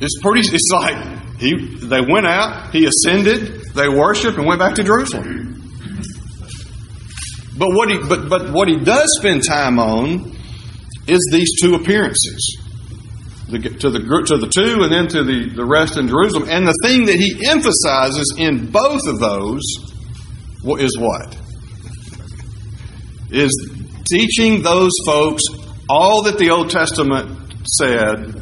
It's 0.00 0.18
pretty, 0.22 0.48
it's 0.48 0.70
like, 0.72 1.38
he, 1.38 1.76
they 1.78 2.00
went 2.00 2.26
out, 2.26 2.70
he 2.70 2.86
ascended, 2.86 3.74
they 3.74 3.88
worshiped, 3.88 4.38
and 4.38 4.46
went 4.46 4.60
back 4.60 4.76
to 4.76 4.84
Jerusalem. 4.84 5.54
But 7.58 7.70
what 7.70 7.90
he, 7.90 7.98
but, 7.98 8.28
but 8.28 8.52
what 8.52 8.68
he 8.68 8.76
does 8.76 9.16
spend 9.18 9.42
time 9.46 9.78
on 9.78 10.36
is 11.08 11.28
these 11.32 11.60
two 11.60 11.74
appearances. 11.74 12.62
The, 13.48 13.58
to 13.58 13.90
the 13.90 14.00
to 14.26 14.36
the 14.38 14.48
two 14.48 14.82
and 14.82 14.92
then 14.92 15.06
to 15.08 15.22
the, 15.22 15.48
the 15.54 15.64
rest 15.64 15.96
in 15.96 16.08
Jerusalem. 16.08 16.48
And 16.48 16.66
the 16.66 16.76
thing 16.82 17.04
that 17.06 17.14
he 17.14 17.46
emphasizes 17.46 18.34
in 18.36 18.70
both 18.70 19.06
of 19.06 19.20
those 19.20 19.62
is 20.80 20.98
what? 20.98 21.36
Is 23.30 23.52
teaching 24.10 24.62
those 24.62 24.92
folks 25.04 25.42
all 25.88 26.22
that 26.22 26.38
the 26.38 26.50
Old 26.50 26.70
Testament 26.70 27.54
said, 27.64 28.32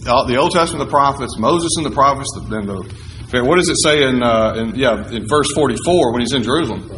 the 0.00 0.36
Old 0.38 0.52
Testament, 0.52 0.86
the 0.86 0.90
prophets, 0.90 1.38
Moses 1.38 1.76
and 1.76 1.86
the 1.86 1.90
prophets, 1.90 2.28
then 2.48 2.66
the 2.66 3.06
what 3.32 3.56
does 3.56 3.68
it 3.68 3.76
say 3.82 4.04
in, 4.04 4.22
uh, 4.22 4.54
in 4.54 4.74
yeah 4.76 5.10
in 5.10 5.26
verse 5.26 5.52
forty 5.52 5.76
four 5.84 6.12
when 6.12 6.20
he's 6.20 6.32
in 6.32 6.42
Jerusalem? 6.42 6.88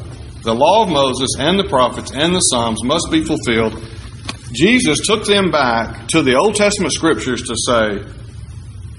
The 0.43 0.55
law 0.55 0.85
of 0.85 0.91
Moses 0.91 1.31
and 1.39 1.59
the 1.59 1.65
prophets 1.69 2.13
and 2.13 2.35
the 2.35 2.41
Psalms 2.41 2.85
must 2.85 3.11
be 3.11 3.25
fulfilled. 3.25 3.83
Jesus 4.53 5.07
took 5.07 5.25
them 5.25 5.51
back 5.51 6.07
to 6.09 6.23
the 6.23 6.35
Old 6.35 6.55
Testament 6.55 6.93
scriptures 6.93 7.43
to 7.43 7.55
say, 7.57 8.05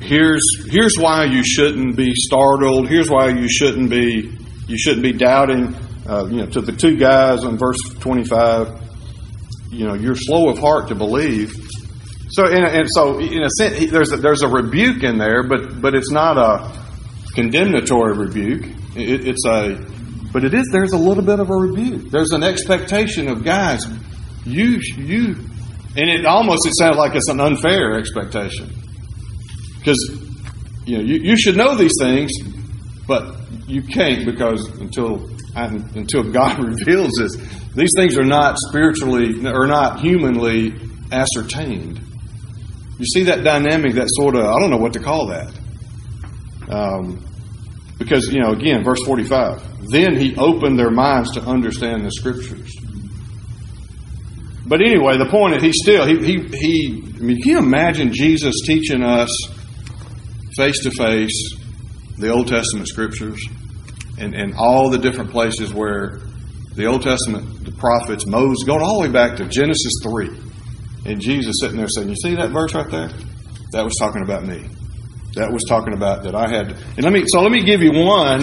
here's 0.01 0.43
here's 0.69 0.97
why 0.97 1.25
you 1.25 1.43
shouldn't 1.43 1.95
be 1.95 2.13
startled. 2.15 2.89
Here's 2.89 3.09
why 3.09 3.29
you 3.29 3.47
shouldn't 3.47 3.89
be 3.89 4.35
you 4.67 4.77
shouldn't 4.77 5.03
be 5.03 5.13
doubting. 5.13 5.75
Uh, 6.07 6.25
you 6.25 6.37
know, 6.37 6.47
to 6.47 6.61
the 6.61 6.71
two 6.71 6.97
guys 6.97 7.43
in 7.43 7.57
verse 7.57 7.79
twenty 7.99 8.23
five, 8.23 8.67
you 9.69 9.87
know, 9.87 9.93
you're 9.93 10.15
slow 10.15 10.49
of 10.49 10.59
heart 10.59 10.89
to 10.89 10.95
believe. 10.95 11.53
So, 12.29 12.45
in 12.45 12.63
a, 12.63 12.67
and 12.67 12.87
so 12.89 13.19
in 13.19 13.43
a 13.43 13.49
sense, 13.49 13.91
there's 13.91 14.11
a, 14.11 14.17
there's 14.17 14.41
a 14.41 14.47
rebuke 14.47 15.03
in 15.03 15.17
there, 15.17 15.43
but 15.43 15.81
but 15.81 15.95
it's 15.95 16.11
not 16.11 16.37
a 16.37 16.71
condemnatory 17.33 18.17
rebuke. 18.17 18.65
It, 18.95 19.27
it's 19.27 19.45
a, 19.45 19.79
but 20.31 20.43
it 20.43 20.53
is. 20.53 20.67
There's 20.71 20.91
a 20.91 20.97
little 20.97 21.23
bit 21.23 21.39
of 21.39 21.49
a 21.49 21.55
rebuke. 21.55 22.11
There's 22.11 22.31
an 22.31 22.43
expectation 22.43 23.27
of 23.29 23.43
guys. 23.43 23.85
You 24.45 24.79
you, 24.97 25.35
and 25.95 26.09
it 26.09 26.25
almost 26.25 26.67
it 26.67 26.77
sounds 26.77 26.97
like 26.97 27.15
it's 27.15 27.29
an 27.29 27.39
unfair 27.39 27.97
expectation 27.97 28.69
because 29.77 29.97
you 30.85 30.97
know 30.97 31.03
you, 31.03 31.15
you 31.21 31.37
should 31.37 31.57
know 31.57 31.75
these 31.75 31.95
things, 31.99 32.31
but 33.07 33.39
you 33.67 33.81
can't 33.81 34.25
because 34.25 34.67
until 34.79 35.27
until 35.67 36.23
God 36.23 36.59
reveals 36.63 37.11
this, 37.17 37.35
these 37.73 37.91
things 37.95 38.17
are 38.17 38.25
not 38.25 38.55
spiritually 38.57 39.45
or 39.45 39.67
not 39.67 39.99
humanly 39.99 40.73
ascertained. 41.11 41.99
You 42.97 43.05
see 43.05 43.23
that 43.23 43.43
dynamic, 43.43 43.93
that 43.93 44.07
sort 44.09 44.35
of, 44.35 44.43
I 44.43 44.59
don't 44.59 44.69
know 44.69 44.77
what 44.77 44.93
to 44.93 44.99
call 44.99 45.27
that. 45.27 45.53
Um, 46.69 47.25
because, 47.97 48.31
you 48.31 48.39
know, 48.41 48.51
again, 48.51 48.83
verse 48.83 49.03
45. 49.05 49.89
Then 49.89 50.17
he 50.17 50.35
opened 50.35 50.77
their 50.77 50.91
minds 50.91 51.31
to 51.31 51.41
understand 51.41 52.05
the 52.05 52.11
scriptures. 52.11 52.75
But 54.65 54.81
anyway, 54.81 55.17
the 55.17 55.25
point 55.25 55.55
is, 55.55 55.63
he 55.63 55.73
still, 55.73 56.05
he, 56.05 56.17
he, 56.19 56.47
he, 56.53 57.03
I 57.15 57.19
mean, 57.19 57.41
can 57.41 57.51
you 57.51 57.57
imagine 57.57 58.13
Jesus 58.13 58.55
teaching 58.65 59.03
us 59.03 59.29
face 60.55 60.83
to 60.83 60.91
face 60.91 61.55
the 62.17 62.29
Old 62.29 62.47
Testament 62.47 62.87
scriptures 62.87 63.43
and, 64.19 64.35
and 64.35 64.53
all 64.55 64.89
the 64.89 64.97
different 64.97 65.31
places 65.31 65.73
where 65.73 66.19
the 66.75 66.85
Old 66.85 67.01
Testament, 67.01 67.65
the 67.65 67.71
prophets, 67.71 68.25
Moses, 68.27 68.63
going 68.65 68.81
all 68.81 69.01
the 69.01 69.07
way 69.07 69.11
back 69.11 69.37
to 69.37 69.45
Genesis 69.45 69.93
3. 70.03 70.29
And 71.05 71.19
Jesus 71.19 71.57
sitting 71.61 71.77
there 71.77 71.87
saying, 71.87 72.09
You 72.09 72.15
see 72.15 72.35
that 72.35 72.51
verse 72.51 72.73
right 72.73 72.89
there? 72.89 73.09
That 73.71 73.83
was 73.83 73.95
talking 73.99 74.21
about 74.21 74.45
me. 74.45 74.67
That 75.35 75.51
was 75.51 75.63
talking 75.67 75.93
about 75.93 76.23
that 76.23 76.35
I 76.35 76.49
had. 76.49 76.71
And 76.71 77.03
let 77.03 77.13
me, 77.13 77.23
so 77.27 77.41
let 77.41 77.51
me 77.51 77.63
give 77.63 77.81
you 77.81 77.91
one 77.93 78.41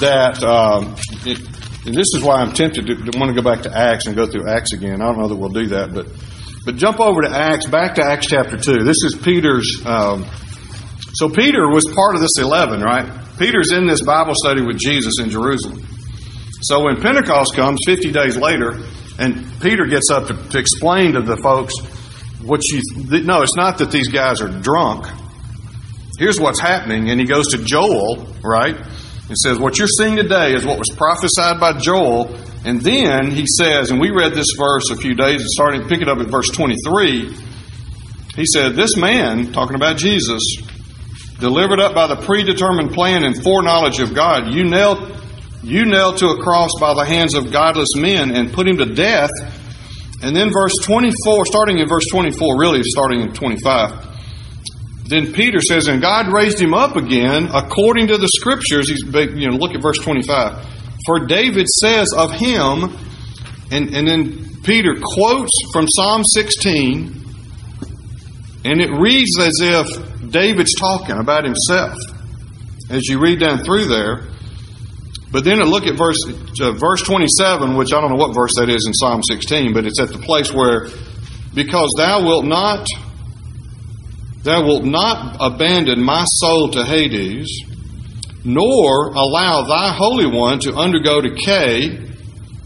that, 0.00 0.42
um, 0.44 0.94
it, 1.24 1.38
and 1.86 1.94
this 1.94 2.08
is 2.14 2.22
why 2.22 2.36
I'm 2.36 2.52
tempted 2.52 2.86
to, 2.86 2.94
to 2.96 3.18
want 3.18 3.34
to 3.34 3.40
go 3.40 3.42
back 3.42 3.62
to 3.62 3.76
Acts 3.76 4.06
and 4.06 4.14
go 4.14 4.26
through 4.26 4.48
Acts 4.48 4.72
again. 4.72 5.00
I 5.00 5.06
don't 5.06 5.18
know 5.18 5.28
that 5.28 5.36
we'll 5.36 5.48
do 5.50 5.66
that, 5.68 5.94
but 5.94 6.06
but 6.64 6.76
jump 6.76 7.00
over 7.00 7.22
to 7.22 7.30
Acts, 7.30 7.64
back 7.64 7.94
to 7.94 8.04
Acts 8.04 8.26
chapter 8.26 8.58
two. 8.58 8.84
This 8.84 8.98
is 9.04 9.16
Peter's. 9.22 9.80
Um, 9.86 10.26
so 11.18 11.28
Peter 11.28 11.68
was 11.68 11.84
part 11.96 12.14
of 12.14 12.20
this 12.20 12.38
eleven, 12.38 12.80
right? 12.80 13.10
Peter's 13.40 13.72
in 13.72 13.88
this 13.88 14.02
Bible 14.02 14.34
study 14.36 14.62
with 14.62 14.78
Jesus 14.78 15.14
in 15.20 15.30
Jerusalem. 15.30 15.84
So 16.62 16.84
when 16.84 17.00
Pentecost 17.00 17.56
comes, 17.56 17.80
fifty 17.84 18.12
days 18.12 18.36
later, 18.36 18.78
and 19.18 19.44
Peter 19.60 19.86
gets 19.86 20.12
up 20.12 20.28
to, 20.28 20.34
to 20.50 20.58
explain 20.58 21.14
to 21.14 21.20
the 21.20 21.36
folks 21.38 21.74
what 22.40 22.60
you. 22.66 22.82
No, 23.24 23.42
it's 23.42 23.56
not 23.56 23.78
that 23.78 23.90
these 23.90 24.06
guys 24.06 24.40
are 24.40 24.48
drunk. 24.48 25.06
Here's 26.20 26.38
what's 26.38 26.60
happening, 26.60 27.10
and 27.10 27.18
he 27.18 27.26
goes 27.26 27.48
to 27.48 27.58
Joel, 27.64 28.24
right? 28.44 28.76
He 29.26 29.34
says, 29.42 29.58
What 29.58 29.76
you're 29.76 29.88
seeing 29.88 30.14
today 30.14 30.54
is 30.54 30.64
what 30.64 30.78
was 30.78 30.88
prophesied 30.96 31.58
by 31.58 31.80
Joel. 31.80 32.32
And 32.64 32.80
then 32.80 33.32
he 33.32 33.46
says, 33.46 33.90
and 33.90 34.00
we 34.00 34.10
read 34.10 34.34
this 34.34 34.48
verse 34.56 34.90
a 34.90 34.96
few 34.96 35.14
days, 35.14 35.40
and 35.40 35.50
starting 35.50 35.82
to 35.82 35.88
pick 35.88 36.00
it 36.00 36.08
up 36.08 36.18
at 36.18 36.26
verse 36.26 36.48
23. 36.50 37.32
He 38.36 38.46
said, 38.46 38.76
This 38.76 38.96
man, 38.96 39.52
talking 39.52 39.74
about 39.74 39.96
Jesus, 39.96 40.42
delivered 41.38 41.80
up 41.80 41.94
by 41.94 42.06
the 42.06 42.16
predetermined 42.16 42.92
plan 42.92 43.24
and 43.24 43.42
foreknowledge 43.42 44.00
of 44.00 44.14
God, 44.14 44.52
you 44.52 44.64
nailed, 44.64 45.22
you 45.62 45.84
nailed 45.84 46.18
to 46.18 46.26
a 46.28 46.42
cross 46.42 46.70
by 46.80 46.94
the 46.94 47.04
hands 47.04 47.34
of 47.34 47.52
godless 47.52 47.94
men 47.96 48.34
and 48.34 48.52
put 48.52 48.66
him 48.66 48.78
to 48.78 48.86
death. 48.86 49.30
And 50.22 50.34
then 50.34 50.50
verse 50.52 50.74
24, 50.82 51.46
starting 51.46 51.78
in 51.78 51.88
verse 51.88 52.06
24, 52.10 52.58
really 52.58 52.82
starting 52.82 53.20
in 53.20 53.32
25. 53.32 54.06
Then 55.08 55.32
Peter 55.32 55.60
says, 55.60 55.88
and 55.88 56.02
God 56.02 56.32
raised 56.32 56.60
him 56.60 56.74
up 56.74 56.96
again 56.96 57.48
according 57.54 58.08
to 58.08 58.18
the 58.18 58.28
scriptures. 58.28 58.90
He's, 58.90 59.02
you 59.02 59.48
know, 59.48 59.56
look 59.56 59.74
at 59.74 59.80
verse 59.80 59.98
25. 59.98 60.66
For 61.06 61.24
David 61.26 61.66
says 61.68 62.12
of 62.14 62.32
him, 62.32 62.94
and, 63.70 63.94
and 63.94 64.06
then 64.06 64.62
Peter 64.64 64.96
quotes 65.00 65.52
from 65.72 65.86
Psalm 65.88 66.24
16, 66.24 67.24
and 68.64 68.80
it 68.82 68.90
reads 68.90 69.38
as 69.38 69.60
if 69.62 70.07
David's 70.30 70.74
talking 70.74 71.16
about 71.16 71.44
himself 71.44 71.96
as 72.90 73.06
you 73.08 73.20
read 73.20 73.40
down 73.40 73.58
through 73.64 73.86
there. 73.86 74.22
But 75.30 75.44
then 75.44 75.58
look 75.58 75.86
at 75.86 75.96
verse 75.96 76.18
uh, 76.60 76.72
verse 76.72 77.02
27, 77.02 77.76
which 77.76 77.92
I 77.92 78.00
don't 78.00 78.10
know 78.10 78.16
what 78.16 78.34
verse 78.34 78.52
that 78.56 78.70
is 78.70 78.86
in 78.86 78.94
Psalm 78.94 79.22
16, 79.22 79.74
but 79.74 79.84
it's 79.84 80.00
at 80.00 80.08
the 80.08 80.18
place 80.18 80.52
where, 80.52 80.88
because 81.54 81.92
thou 81.98 82.24
wilt 82.24 82.46
not 82.46 82.88
Thou 84.48 84.64
wilt 84.64 84.84
not 84.84 85.36
abandon 85.40 86.02
my 86.02 86.24
soul 86.24 86.70
to 86.70 86.84
Hades, 86.84 87.64
nor 88.44 89.08
allow 89.08 89.66
thy 89.66 89.92
Holy 89.92 90.26
One 90.26 90.60
to 90.60 90.74
undergo 90.74 91.20
decay. 91.20 91.84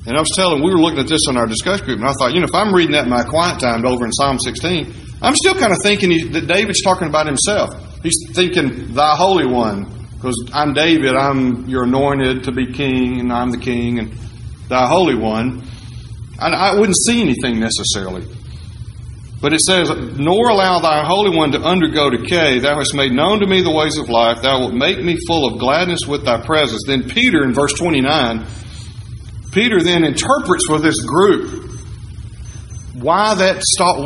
And 0.07 0.17
I 0.17 0.21
was 0.21 0.31
telling, 0.37 0.63
we 0.63 0.71
were 0.71 0.81
looking 0.81 1.01
at 1.01 1.09
this 1.09 1.23
in 1.29 1.37
our 1.37 1.47
discussion 1.47 1.87
group, 1.87 1.99
and 1.99 2.09
I 2.09 2.13
thought, 2.13 2.35
you 2.35 2.41
know, 2.41 2.47
if 2.47 2.55
I'm 2.55 2.75
reading 2.75 2.93
that 2.93 3.05
in 3.05 3.11
my 3.11 3.25
quiet 3.25 3.59
time 3.59 3.87
over 3.87 4.05
in 4.05 4.13
Psalm 4.13 4.39
16, 4.39 4.95
I'm 5.23 5.37
still 5.37 5.55
kind 5.55 5.73
of 5.73 5.79
thinking 5.83 6.33
that 6.33 6.49
David's 6.49 6.83
talking 6.83 7.07
about 7.07 7.27
himself. 7.27 7.71
He's 8.03 8.17
thinking, 8.33 8.93
thy 8.93 9.15
Holy 9.15 9.47
One, 9.47 9.85
because 10.15 10.37
I'm 10.53 10.75
David, 10.75 11.15
I'm 11.15 11.69
your 11.69 11.85
anointed 11.85 12.45
to 12.45 12.53
be 12.53 12.73
king, 12.73 13.21
and 13.21 13.33
I'm 13.33 13.51
the 13.51 13.59
king, 13.59 14.01
and 14.01 14.13
thy 14.69 14.89
Holy 14.89 15.15
One. 15.15 15.63
I, 16.41 16.49
I 16.49 16.75
wouldn't 16.75 16.97
see 16.97 17.21
anything 17.23 17.61
necessarily. 17.61 18.27
But 19.41 19.53
it 19.53 19.61
says, 19.61 19.91
Nor 20.19 20.51
allow 20.51 20.81
thy 20.81 21.07
Holy 21.07 21.37
One 21.37 21.53
to 21.53 21.61
undergo 21.61 22.11
decay. 22.11 22.59
Thou 22.59 22.77
hast 22.79 22.95
made 22.95 23.13
known 23.13 23.41
to 23.41 23.47
me 23.47 23.63
the 23.63 23.71
ways 23.71 23.99
of 23.99 24.09
life. 24.09 24.43
Thou 24.43 24.59
wilt 24.59 24.75
make 24.75 24.99
me 25.03 25.17
full 25.29 25.47
of 25.47 25.61
gladness 25.61 26.01
with 26.07 26.25
thy 26.25 26.45
presence. 26.45 26.83
Then 26.85 27.09
Peter, 27.09 27.45
in 27.45 27.55
verse 27.55 27.75
29, 27.75 28.45
Peter 29.53 29.81
then 29.81 30.03
interprets 30.03 30.67
for 30.67 30.81
this 30.81 31.01
group 31.05 31.72
why 32.95 33.35
that 33.35 33.63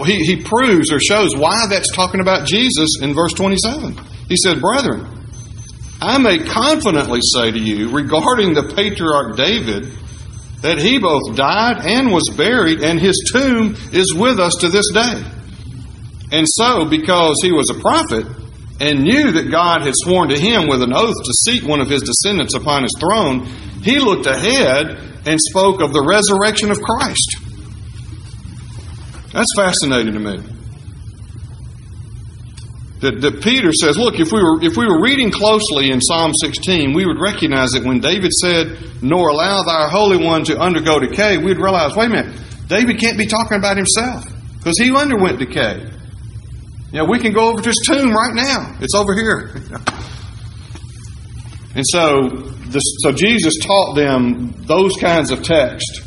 he, 0.06 0.24
he 0.24 0.42
proves 0.42 0.92
or 0.92 1.00
shows 1.00 1.36
why 1.36 1.66
that's 1.68 1.94
talking 1.94 2.20
about 2.20 2.46
Jesus 2.46 3.00
in 3.02 3.14
verse 3.14 3.32
27. 3.32 3.98
He 4.28 4.36
said, 4.36 4.60
Brethren, 4.60 5.06
I 6.00 6.18
may 6.18 6.38
confidently 6.38 7.20
say 7.22 7.50
to 7.50 7.58
you 7.58 7.90
regarding 7.90 8.54
the 8.54 8.72
patriarch 8.74 9.36
David 9.36 9.92
that 10.62 10.78
he 10.78 10.98
both 10.98 11.36
died 11.36 11.84
and 11.84 12.12
was 12.12 12.28
buried, 12.36 12.80
and 12.80 12.98
his 12.98 13.30
tomb 13.32 13.76
is 13.92 14.14
with 14.14 14.38
us 14.38 14.54
to 14.60 14.68
this 14.68 14.90
day. 14.92 15.22
And 16.32 16.46
so, 16.48 16.84
because 16.84 17.36
he 17.42 17.52
was 17.52 17.70
a 17.70 17.80
prophet 17.80 18.26
and 18.80 19.02
knew 19.02 19.32
that 19.32 19.50
God 19.50 19.82
had 19.82 19.94
sworn 19.94 20.28
to 20.30 20.38
him 20.38 20.68
with 20.68 20.82
an 20.82 20.92
oath 20.92 21.16
to 21.24 21.32
seat 21.32 21.64
one 21.64 21.80
of 21.80 21.88
his 21.88 22.02
descendants 22.02 22.54
upon 22.54 22.82
his 22.82 22.94
throne, 22.98 23.46
he 23.82 23.98
looked 23.98 24.26
ahead 24.26 24.98
and 25.26 25.40
spoke 25.40 25.80
of 25.80 25.92
the 25.92 26.02
resurrection 26.02 26.70
of 26.70 26.80
Christ. 26.80 27.36
That's 29.36 29.54
fascinating 29.54 30.14
to 30.14 30.18
me. 30.18 30.38
That, 33.00 33.20
that 33.20 33.42
Peter 33.42 33.70
says, 33.70 33.98
look, 33.98 34.18
if 34.18 34.32
we 34.32 34.42
were 34.42 34.62
if 34.62 34.78
we 34.78 34.86
were 34.86 35.02
reading 35.02 35.30
closely 35.30 35.90
in 35.90 36.00
Psalm 36.00 36.32
16, 36.32 36.94
we 36.94 37.04
would 37.04 37.20
recognize 37.20 37.72
that 37.72 37.84
when 37.84 38.00
David 38.00 38.32
said, 38.32 38.78
"Nor 39.02 39.28
allow 39.28 39.62
thy 39.62 39.90
Holy 39.90 40.16
One 40.16 40.44
to 40.44 40.58
undergo 40.58 41.00
decay," 41.00 41.36
we'd 41.36 41.58
realize, 41.58 41.94
wait 41.94 42.06
a 42.06 42.08
minute, 42.08 42.40
David 42.66 42.98
can't 42.98 43.18
be 43.18 43.26
talking 43.26 43.58
about 43.58 43.76
himself 43.76 44.24
because 44.56 44.78
he 44.78 44.96
underwent 44.96 45.38
decay. 45.38 45.86
You 46.92 47.00
know, 47.00 47.04
we 47.04 47.18
can 47.18 47.34
go 47.34 47.50
over 47.50 47.60
to 47.60 47.68
his 47.68 47.84
tomb 47.86 48.14
right 48.14 48.32
now. 48.32 48.74
It's 48.80 48.94
over 48.94 49.14
here. 49.14 49.50
and 51.74 51.84
so, 51.86 52.54
so 52.70 53.12
Jesus 53.12 53.58
taught 53.60 53.96
them 53.96 54.54
those 54.64 54.96
kinds 54.96 55.30
of 55.30 55.42
texts 55.42 56.00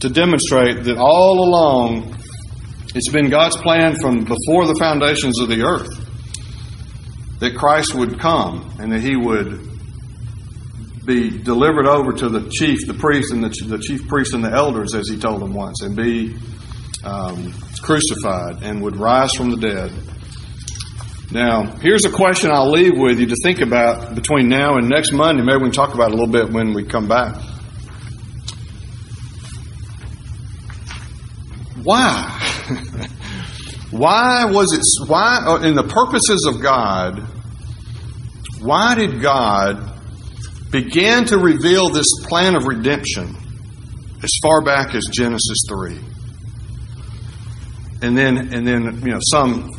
to 0.00 0.08
demonstrate 0.08 0.82
that 0.82 0.98
all 0.98 1.44
along 1.44 2.16
it's 2.96 3.10
been 3.10 3.28
God's 3.28 3.56
plan 3.58 3.94
from 4.00 4.24
before 4.24 4.66
the 4.66 4.74
foundations 4.78 5.38
of 5.38 5.48
the 5.48 5.62
earth 5.62 5.90
that 7.40 7.54
Christ 7.54 7.94
would 7.94 8.18
come 8.18 8.74
and 8.80 8.90
that 8.90 9.02
he 9.02 9.14
would 9.16 9.68
be 11.04 11.28
delivered 11.28 11.86
over 11.86 12.14
to 12.14 12.30
the 12.30 12.48
chief, 12.50 12.86
the 12.86 12.94
priest, 12.94 13.32
and 13.32 13.44
the, 13.44 13.50
the 13.66 13.78
chief 13.78 14.08
priest 14.08 14.32
and 14.32 14.42
the 14.42 14.50
elders, 14.50 14.94
as 14.94 15.10
he 15.10 15.18
told 15.18 15.42
them 15.42 15.52
once, 15.52 15.82
and 15.82 15.94
be 15.94 16.36
um, 17.04 17.52
crucified 17.82 18.62
and 18.62 18.82
would 18.82 18.96
rise 18.96 19.34
from 19.34 19.50
the 19.50 19.58
dead. 19.58 19.92
Now, 21.30 21.76
here's 21.82 22.06
a 22.06 22.10
question 22.10 22.50
I'll 22.50 22.70
leave 22.70 22.96
with 22.96 23.20
you 23.20 23.26
to 23.26 23.36
think 23.42 23.60
about 23.60 24.14
between 24.14 24.48
now 24.48 24.76
and 24.76 24.88
next 24.88 25.12
Monday. 25.12 25.42
Maybe 25.42 25.58
we 25.58 25.64
can 25.64 25.72
talk 25.72 25.92
about 25.92 26.12
it 26.12 26.14
a 26.14 26.16
little 26.16 26.32
bit 26.32 26.50
when 26.50 26.72
we 26.72 26.84
come 26.84 27.08
back. 27.08 27.36
Why? 31.82 32.35
why 33.90 34.44
was 34.46 34.72
it, 34.72 35.08
why, 35.08 35.42
uh, 35.46 35.62
in 35.62 35.74
the 35.74 35.84
purposes 35.84 36.46
of 36.48 36.60
God, 36.60 37.20
why 38.60 38.94
did 38.94 39.20
God 39.20 39.92
begin 40.70 41.24
to 41.26 41.38
reveal 41.38 41.88
this 41.88 42.06
plan 42.22 42.56
of 42.56 42.66
redemption 42.66 43.36
as 44.22 44.30
far 44.42 44.62
back 44.62 44.94
as 44.94 45.06
Genesis 45.12 45.64
3? 45.68 45.98
And 48.02 48.16
then, 48.16 48.52
and 48.52 48.66
then, 48.66 49.00
you 49.00 49.12
know, 49.12 49.20
some 49.20 49.70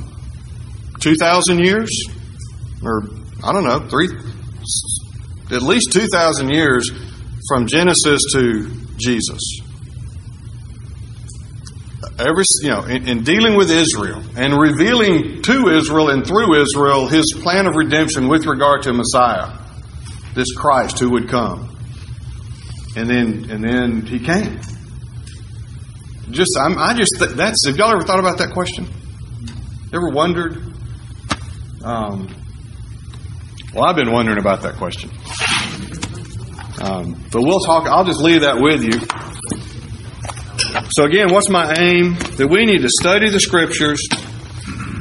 2,000 1.00 1.60
years, 1.60 1.90
or 2.84 3.04
I 3.44 3.52
don't 3.54 3.64
know, 3.64 3.80
three, 3.88 4.10
at 5.52 5.62
least 5.62 5.92
2,000 5.92 6.50
years 6.50 6.90
from 7.48 7.68
Genesis 7.68 8.22
to 8.34 8.72
Jesus. 8.98 9.62
Every, 12.20 12.44
you 12.62 12.70
know, 12.70 12.84
in, 12.84 13.08
in, 13.08 13.24
dealing 13.24 13.56
with 13.56 13.70
Israel 13.70 14.24
and 14.36 14.60
revealing 14.60 15.42
to 15.44 15.70
Israel 15.70 16.10
and 16.10 16.26
through 16.26 16.62
Israel 16.62 17.08
his 17.08 17.32
plan 17.42 17.68
of 17.68 17.76
redemption 17.76 18.28
with 18.28 18.46
regard 18.46 18.84
to 18.84 18.94
Messiah, 18.94 19.56
this 20.34 20.52
Christ 20.56 20.98
who 20.98 21.12
would 21.12 21.30
come, 21.30 21.78
and 22.96 23.08
then 23.08 23.52
and 23.52 23.64
then 23.64 24.06
he 24.06 24.20
came. 24.20 24.60
Just 26.32 26.58
I'm, 26.60 26.78
I 26.80 26.96
just 26.96 27.14
that's 27.38 27.68
have 27.68 27.78
y'all 27.78 27.94
ever 27.94 28.04
thought 28.04 28.20
about 28.20 28.40
that 28.40 28.52
question? 28.52 28.88
Ever 29.94 30.10
wondered 30.10 30.74
um, 31.84 32.28
well, 33.74 33.86
I've 33.86 33.96
been 33.96 34.12
wondering 34.12 34.40
about 34.40 34.64
that 34.64 34.76
question. 34.76 35.12
Um, 36.82 37.14
but 37.32 37.44
we'll 37.44 37.60
talk, 37.60 37.88
I'll 37.88 38.06
just 38.06 38.22
leave 38.22 38.42
that 38.42 38.60
with 38.60 38.84
you. 38.84 39.37
So, 40.98 41.04
again, 41.04 41.32
what's 41.32 41.48
my 41.48 41.76
aim? 41.78 42.16
That 42.38 42.48
we 42.50 42.66
need 42.66 42.82
to 42.82 42.90
study 42.90 43.30
the 43.30 43.40
scriptures 43.40 44.02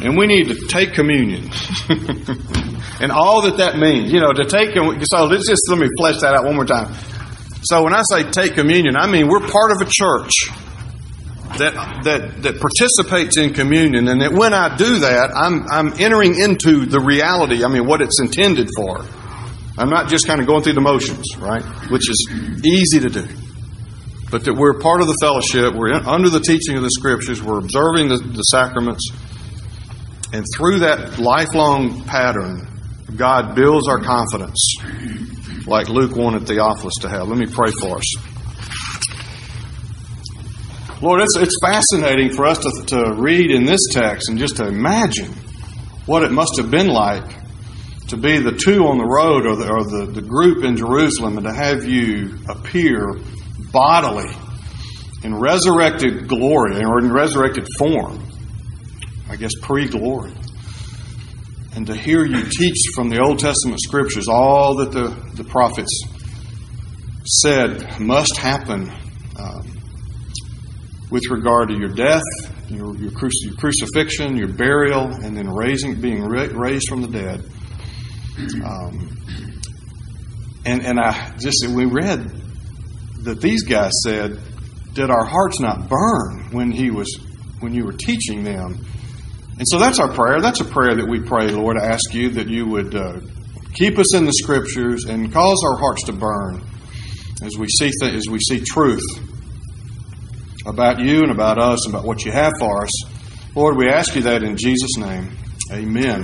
and 0.05 0.15
we 0.15 0.27
need 0.27 0.49
to 0.49 0.67
take 0.69 0.93
communion. 0.93 1.45
and 3.01 3.11
all 3.11 3.41
that 3.49 3.57
that 3.57 3.79
means. 3.79 4.13
You 4.13 4.21
know, 4.21 4.31
to 4.35 4.45
take, 4.45 4.77
so 4.77 5.25
let's 5.25 5.49
just 5.49 5.63
let 5.71 5.79
me 5.79 5.89
flesh 5.97 6.21
that 6.21 6.35
out 6.35 6.45
one 6.45 6.55
more 6.55 6.67
time. 6.67 6.93
So, 7.63 7.83
when 7.83 7.95
I 7.95 8.03
say 8.11 8.31
take 8.31 8.53
communion, 8.53 8.95
I 8.95 9.11
mean 9.11 9.27
we're 9.27 9.41
part 9.41 9.73
of 9.73 9.81
a 9.81 9.89
church 9.89 10.35
that, 11.57 11.73
that, 12.05 12.43
that 12.43 12.61
participates 12.61 13.39
in 13.39 13.55
communion, 13.55 14.07
and 14.07 14.21
that 14.21 14.35
when 14.35 14.53
I 14.53 14.77
do 14.77 14.99
that, 14.99 15.31
I'm, 15.35 15.67
I'm 15.71 15.99
entering 15.99 16.39
into 16.39 16.85
the 16.85 17.01
reality, 17.01 17.65
I 17.65 17.69
mean, 17.69 17.87
what 17.87 18.03
it's 18.03 18.21
intended 18.21 18.69
for. 18.77 19.01
I'm 19.79 19.89
not 19.89 20.11
just 20.11 20.27
kind 20.27 20.43
of 20.43 20.47
going 20.47 20.63
through 20.63 20.75
the 20.75 20.83
motions, 20.83 21.25
right? 21.39 21.65
Which 21.89 22.11
is 22.11 22.29
easy 22.67 23.01
to 23.01 23.09
do. 23.09 23.46
But 24.37 24.45
that 24.45 24.53
we're 24.53 24.79
part 24.79 25.01
of 25.01 25.07
the 25.07 25.17
fellowship, 25.19 25.73
we're 25.73 25.97
in, 25.97 26.05
under 26.05 26.29
the 26.29 26.41
teaching 26.41 26.77
of 26.77 26.83
the 26.83 26.91
Scriptures, 26.91 27.43
we're 27.43 27.57
observing 27.57 28.11
the, 28.11 28.19
the 28.19 28.43
sacraments, 28.43 29.09
and 30.31 30.45
through 30.55 30.81
that 30.81 31.19
lifelong 31.19 32.05
pattern, 32.05 32.69
God 33.17 33.55
builds 33.55 33.89
our 33.89 33.99
confidence, 33.99 34.77
like 35.67 35.89
Luke 35.89 36.15
wanted 36.15 36.47
Theophilus 36.47 36.97
to 37.01 37.09
have. 37.09 37.29
Let 37.29 37.39
me 37.39 37.47
pray 37.47 37.71
for 37.81 37.97
us. 37.97 38.15
Lord, 41.01 41.23
it's, 41.23 41.39
it's 41.39 41.57
fascinating 41.63 42.31
for 42.31 42.45
us 42.45 42.59
to, 42.59 42.85
to 42.89 43.15
read 43.17 43.51
in 43.51 43.65
this 43.65 43.81
text 43.91 44.29
and 44.29 44.37
just 44.37 44.59
to 44.59 44.69
imagine 44.69 45.33
what 46.05 46.23
it 46.23 46.31
must 46.31 46.59
have 46.59 46.71
been 46.71 46.89
like 46.89 47.37
to 48.09 48.19
be 48.19 48.39
the 48.39 48.53
two 48.53 48.87
on 48.87 48.99
the 48.99 49.07
road 49.07 49.47
or 49.47 49.57
the, 49.57 49.71
or 49.71 49.83
the, 49.83 50.13
the 50.13 50.21
group 50.21 50.63
in 50.63 50.77
Jerusalem 50.77 51.39
and 51.39 51.47
to 51.47 51.55
have 51.55 51.87
you 51.87 52.39
appear 52.51 53.17
bodily 53.77 54.35
in 55.23 55.39
resurrected 55.39 56.27
glory 56.29 56.83
or 56.83 56.99
in 56.99 57.13
resurrected 57.13 57.67
form. 57.79 58.23
I 59.29 59.37
guess 59.37 59.53
pre 59.61 59.87
glory. 59.87 60.33
And 61.75 61.87
to 61.89 61.95
hear 61.95 62.25
you 62.25 62.43
teach 62.43 62.79
from 62.95 63.11
the 63.11 63.19
Old 63.19 63.39
Testament 63.39 63.81
scriptures 63.83 64.29
all 64.29 64.77
that 64.77 64.93
the, 64.93 65.09
the 65.35 65.45
prophets 65.45 66.05
said 67.43 68.01
must 68.01 68.39
happen 68.39 68.91
um, 69.39 69.71
with 71.11 71.25
regard 71.29 71.69
to 71.69 71.75
your 71.77 71.91
death, 71.91 72.23
your, 72.71 72.97
your, 72.97 73.11
your 73.11 73.55
crucifixion, 73.59 74.39
your 74.39 74.49
burial, 74.49 75.13
and 75.23 75.37
then 75.37 75.51
raising, 75.51 76.01
being 76.01 76.23
raised 76.23 76.89
from 76.89 77.03
the 77.03 77.09
dead. 77.09 77.45
Um, 78.65 79.19
and 80.65 80.85
and 80.85 80.99
I 80.99 81.37
just 81.39 81.67
we 81.69 81.85
read 81.85 82.46
that 83.27 83.41
these 83.41 83.63
guys 83.63 83.93
said, 84.03 84.39
"Did 84.95 85.11
our 85.11 85.25
hearts 85.25 85.61
not 85.61 85.89
burn 85.89 86.49
when 86.51 86.71
he 86.71 86.91
was 86.91 87.09
when 87.61 87.75
you 87.75 87.85
were 87.85 87.93
teaching 87.93 88.43
them?" 88.43 88.79
And 89.59 89.67
so 89.67 89.79
that's 89.79 89.99
our 89.99 90.13
prayer. 90.13 90.41
That's 90.41 90.61
a 90.61 90.65
prayer 90.65 90.97
that 90.97 91.09
we 91.09 91.21
pray, 91.21 91.49
Lord. 91.49 91.77
I 91.79 91.87
ask 91.87 92.13
you 92.13 92.31
that 92.31 92.49
you 92.49 92.67
would 92.67 92.95
uh, 92.95 93.21
keep 93.75 93.99
us 93.99 94.15
in 94.15 94.25
the 94.27 94.33
Scriptures 94.33 95.05
and 95.05 95.33
cause 95.33 95.63
our 95.65 95.79
hearts 95.79 96.05
to 96.05 96.13
burn 96.13 96.63
as 97.43 97.57
we 97.59 97.67
see 97.69 97.91
th- 98.01 98.15
as 98.15 98.29
we 98.29 98.39
see 98.39 98.61
truth 98.61 99.05
about 100.67 100.99
you 101.01 101.23
and 101.23 101.31
about 101.31 101.59
us 101.59 101.87
and 101.87 101.95
about 101.95 102.07
what 102.07 102.25
you 102.25 102.33
have 102.33 102.53
for 102.59 102.83
us. 102.83 102.91
Lord, 103.55 103.77
we 103.77 103.89
ask 103.89 104.15
you 104.15 104.23
that 104.23 104.43
in 104.43 104.57
Jesus' 104.57 104.97
name. 104.99 105.31
Amen. 105.73 106.15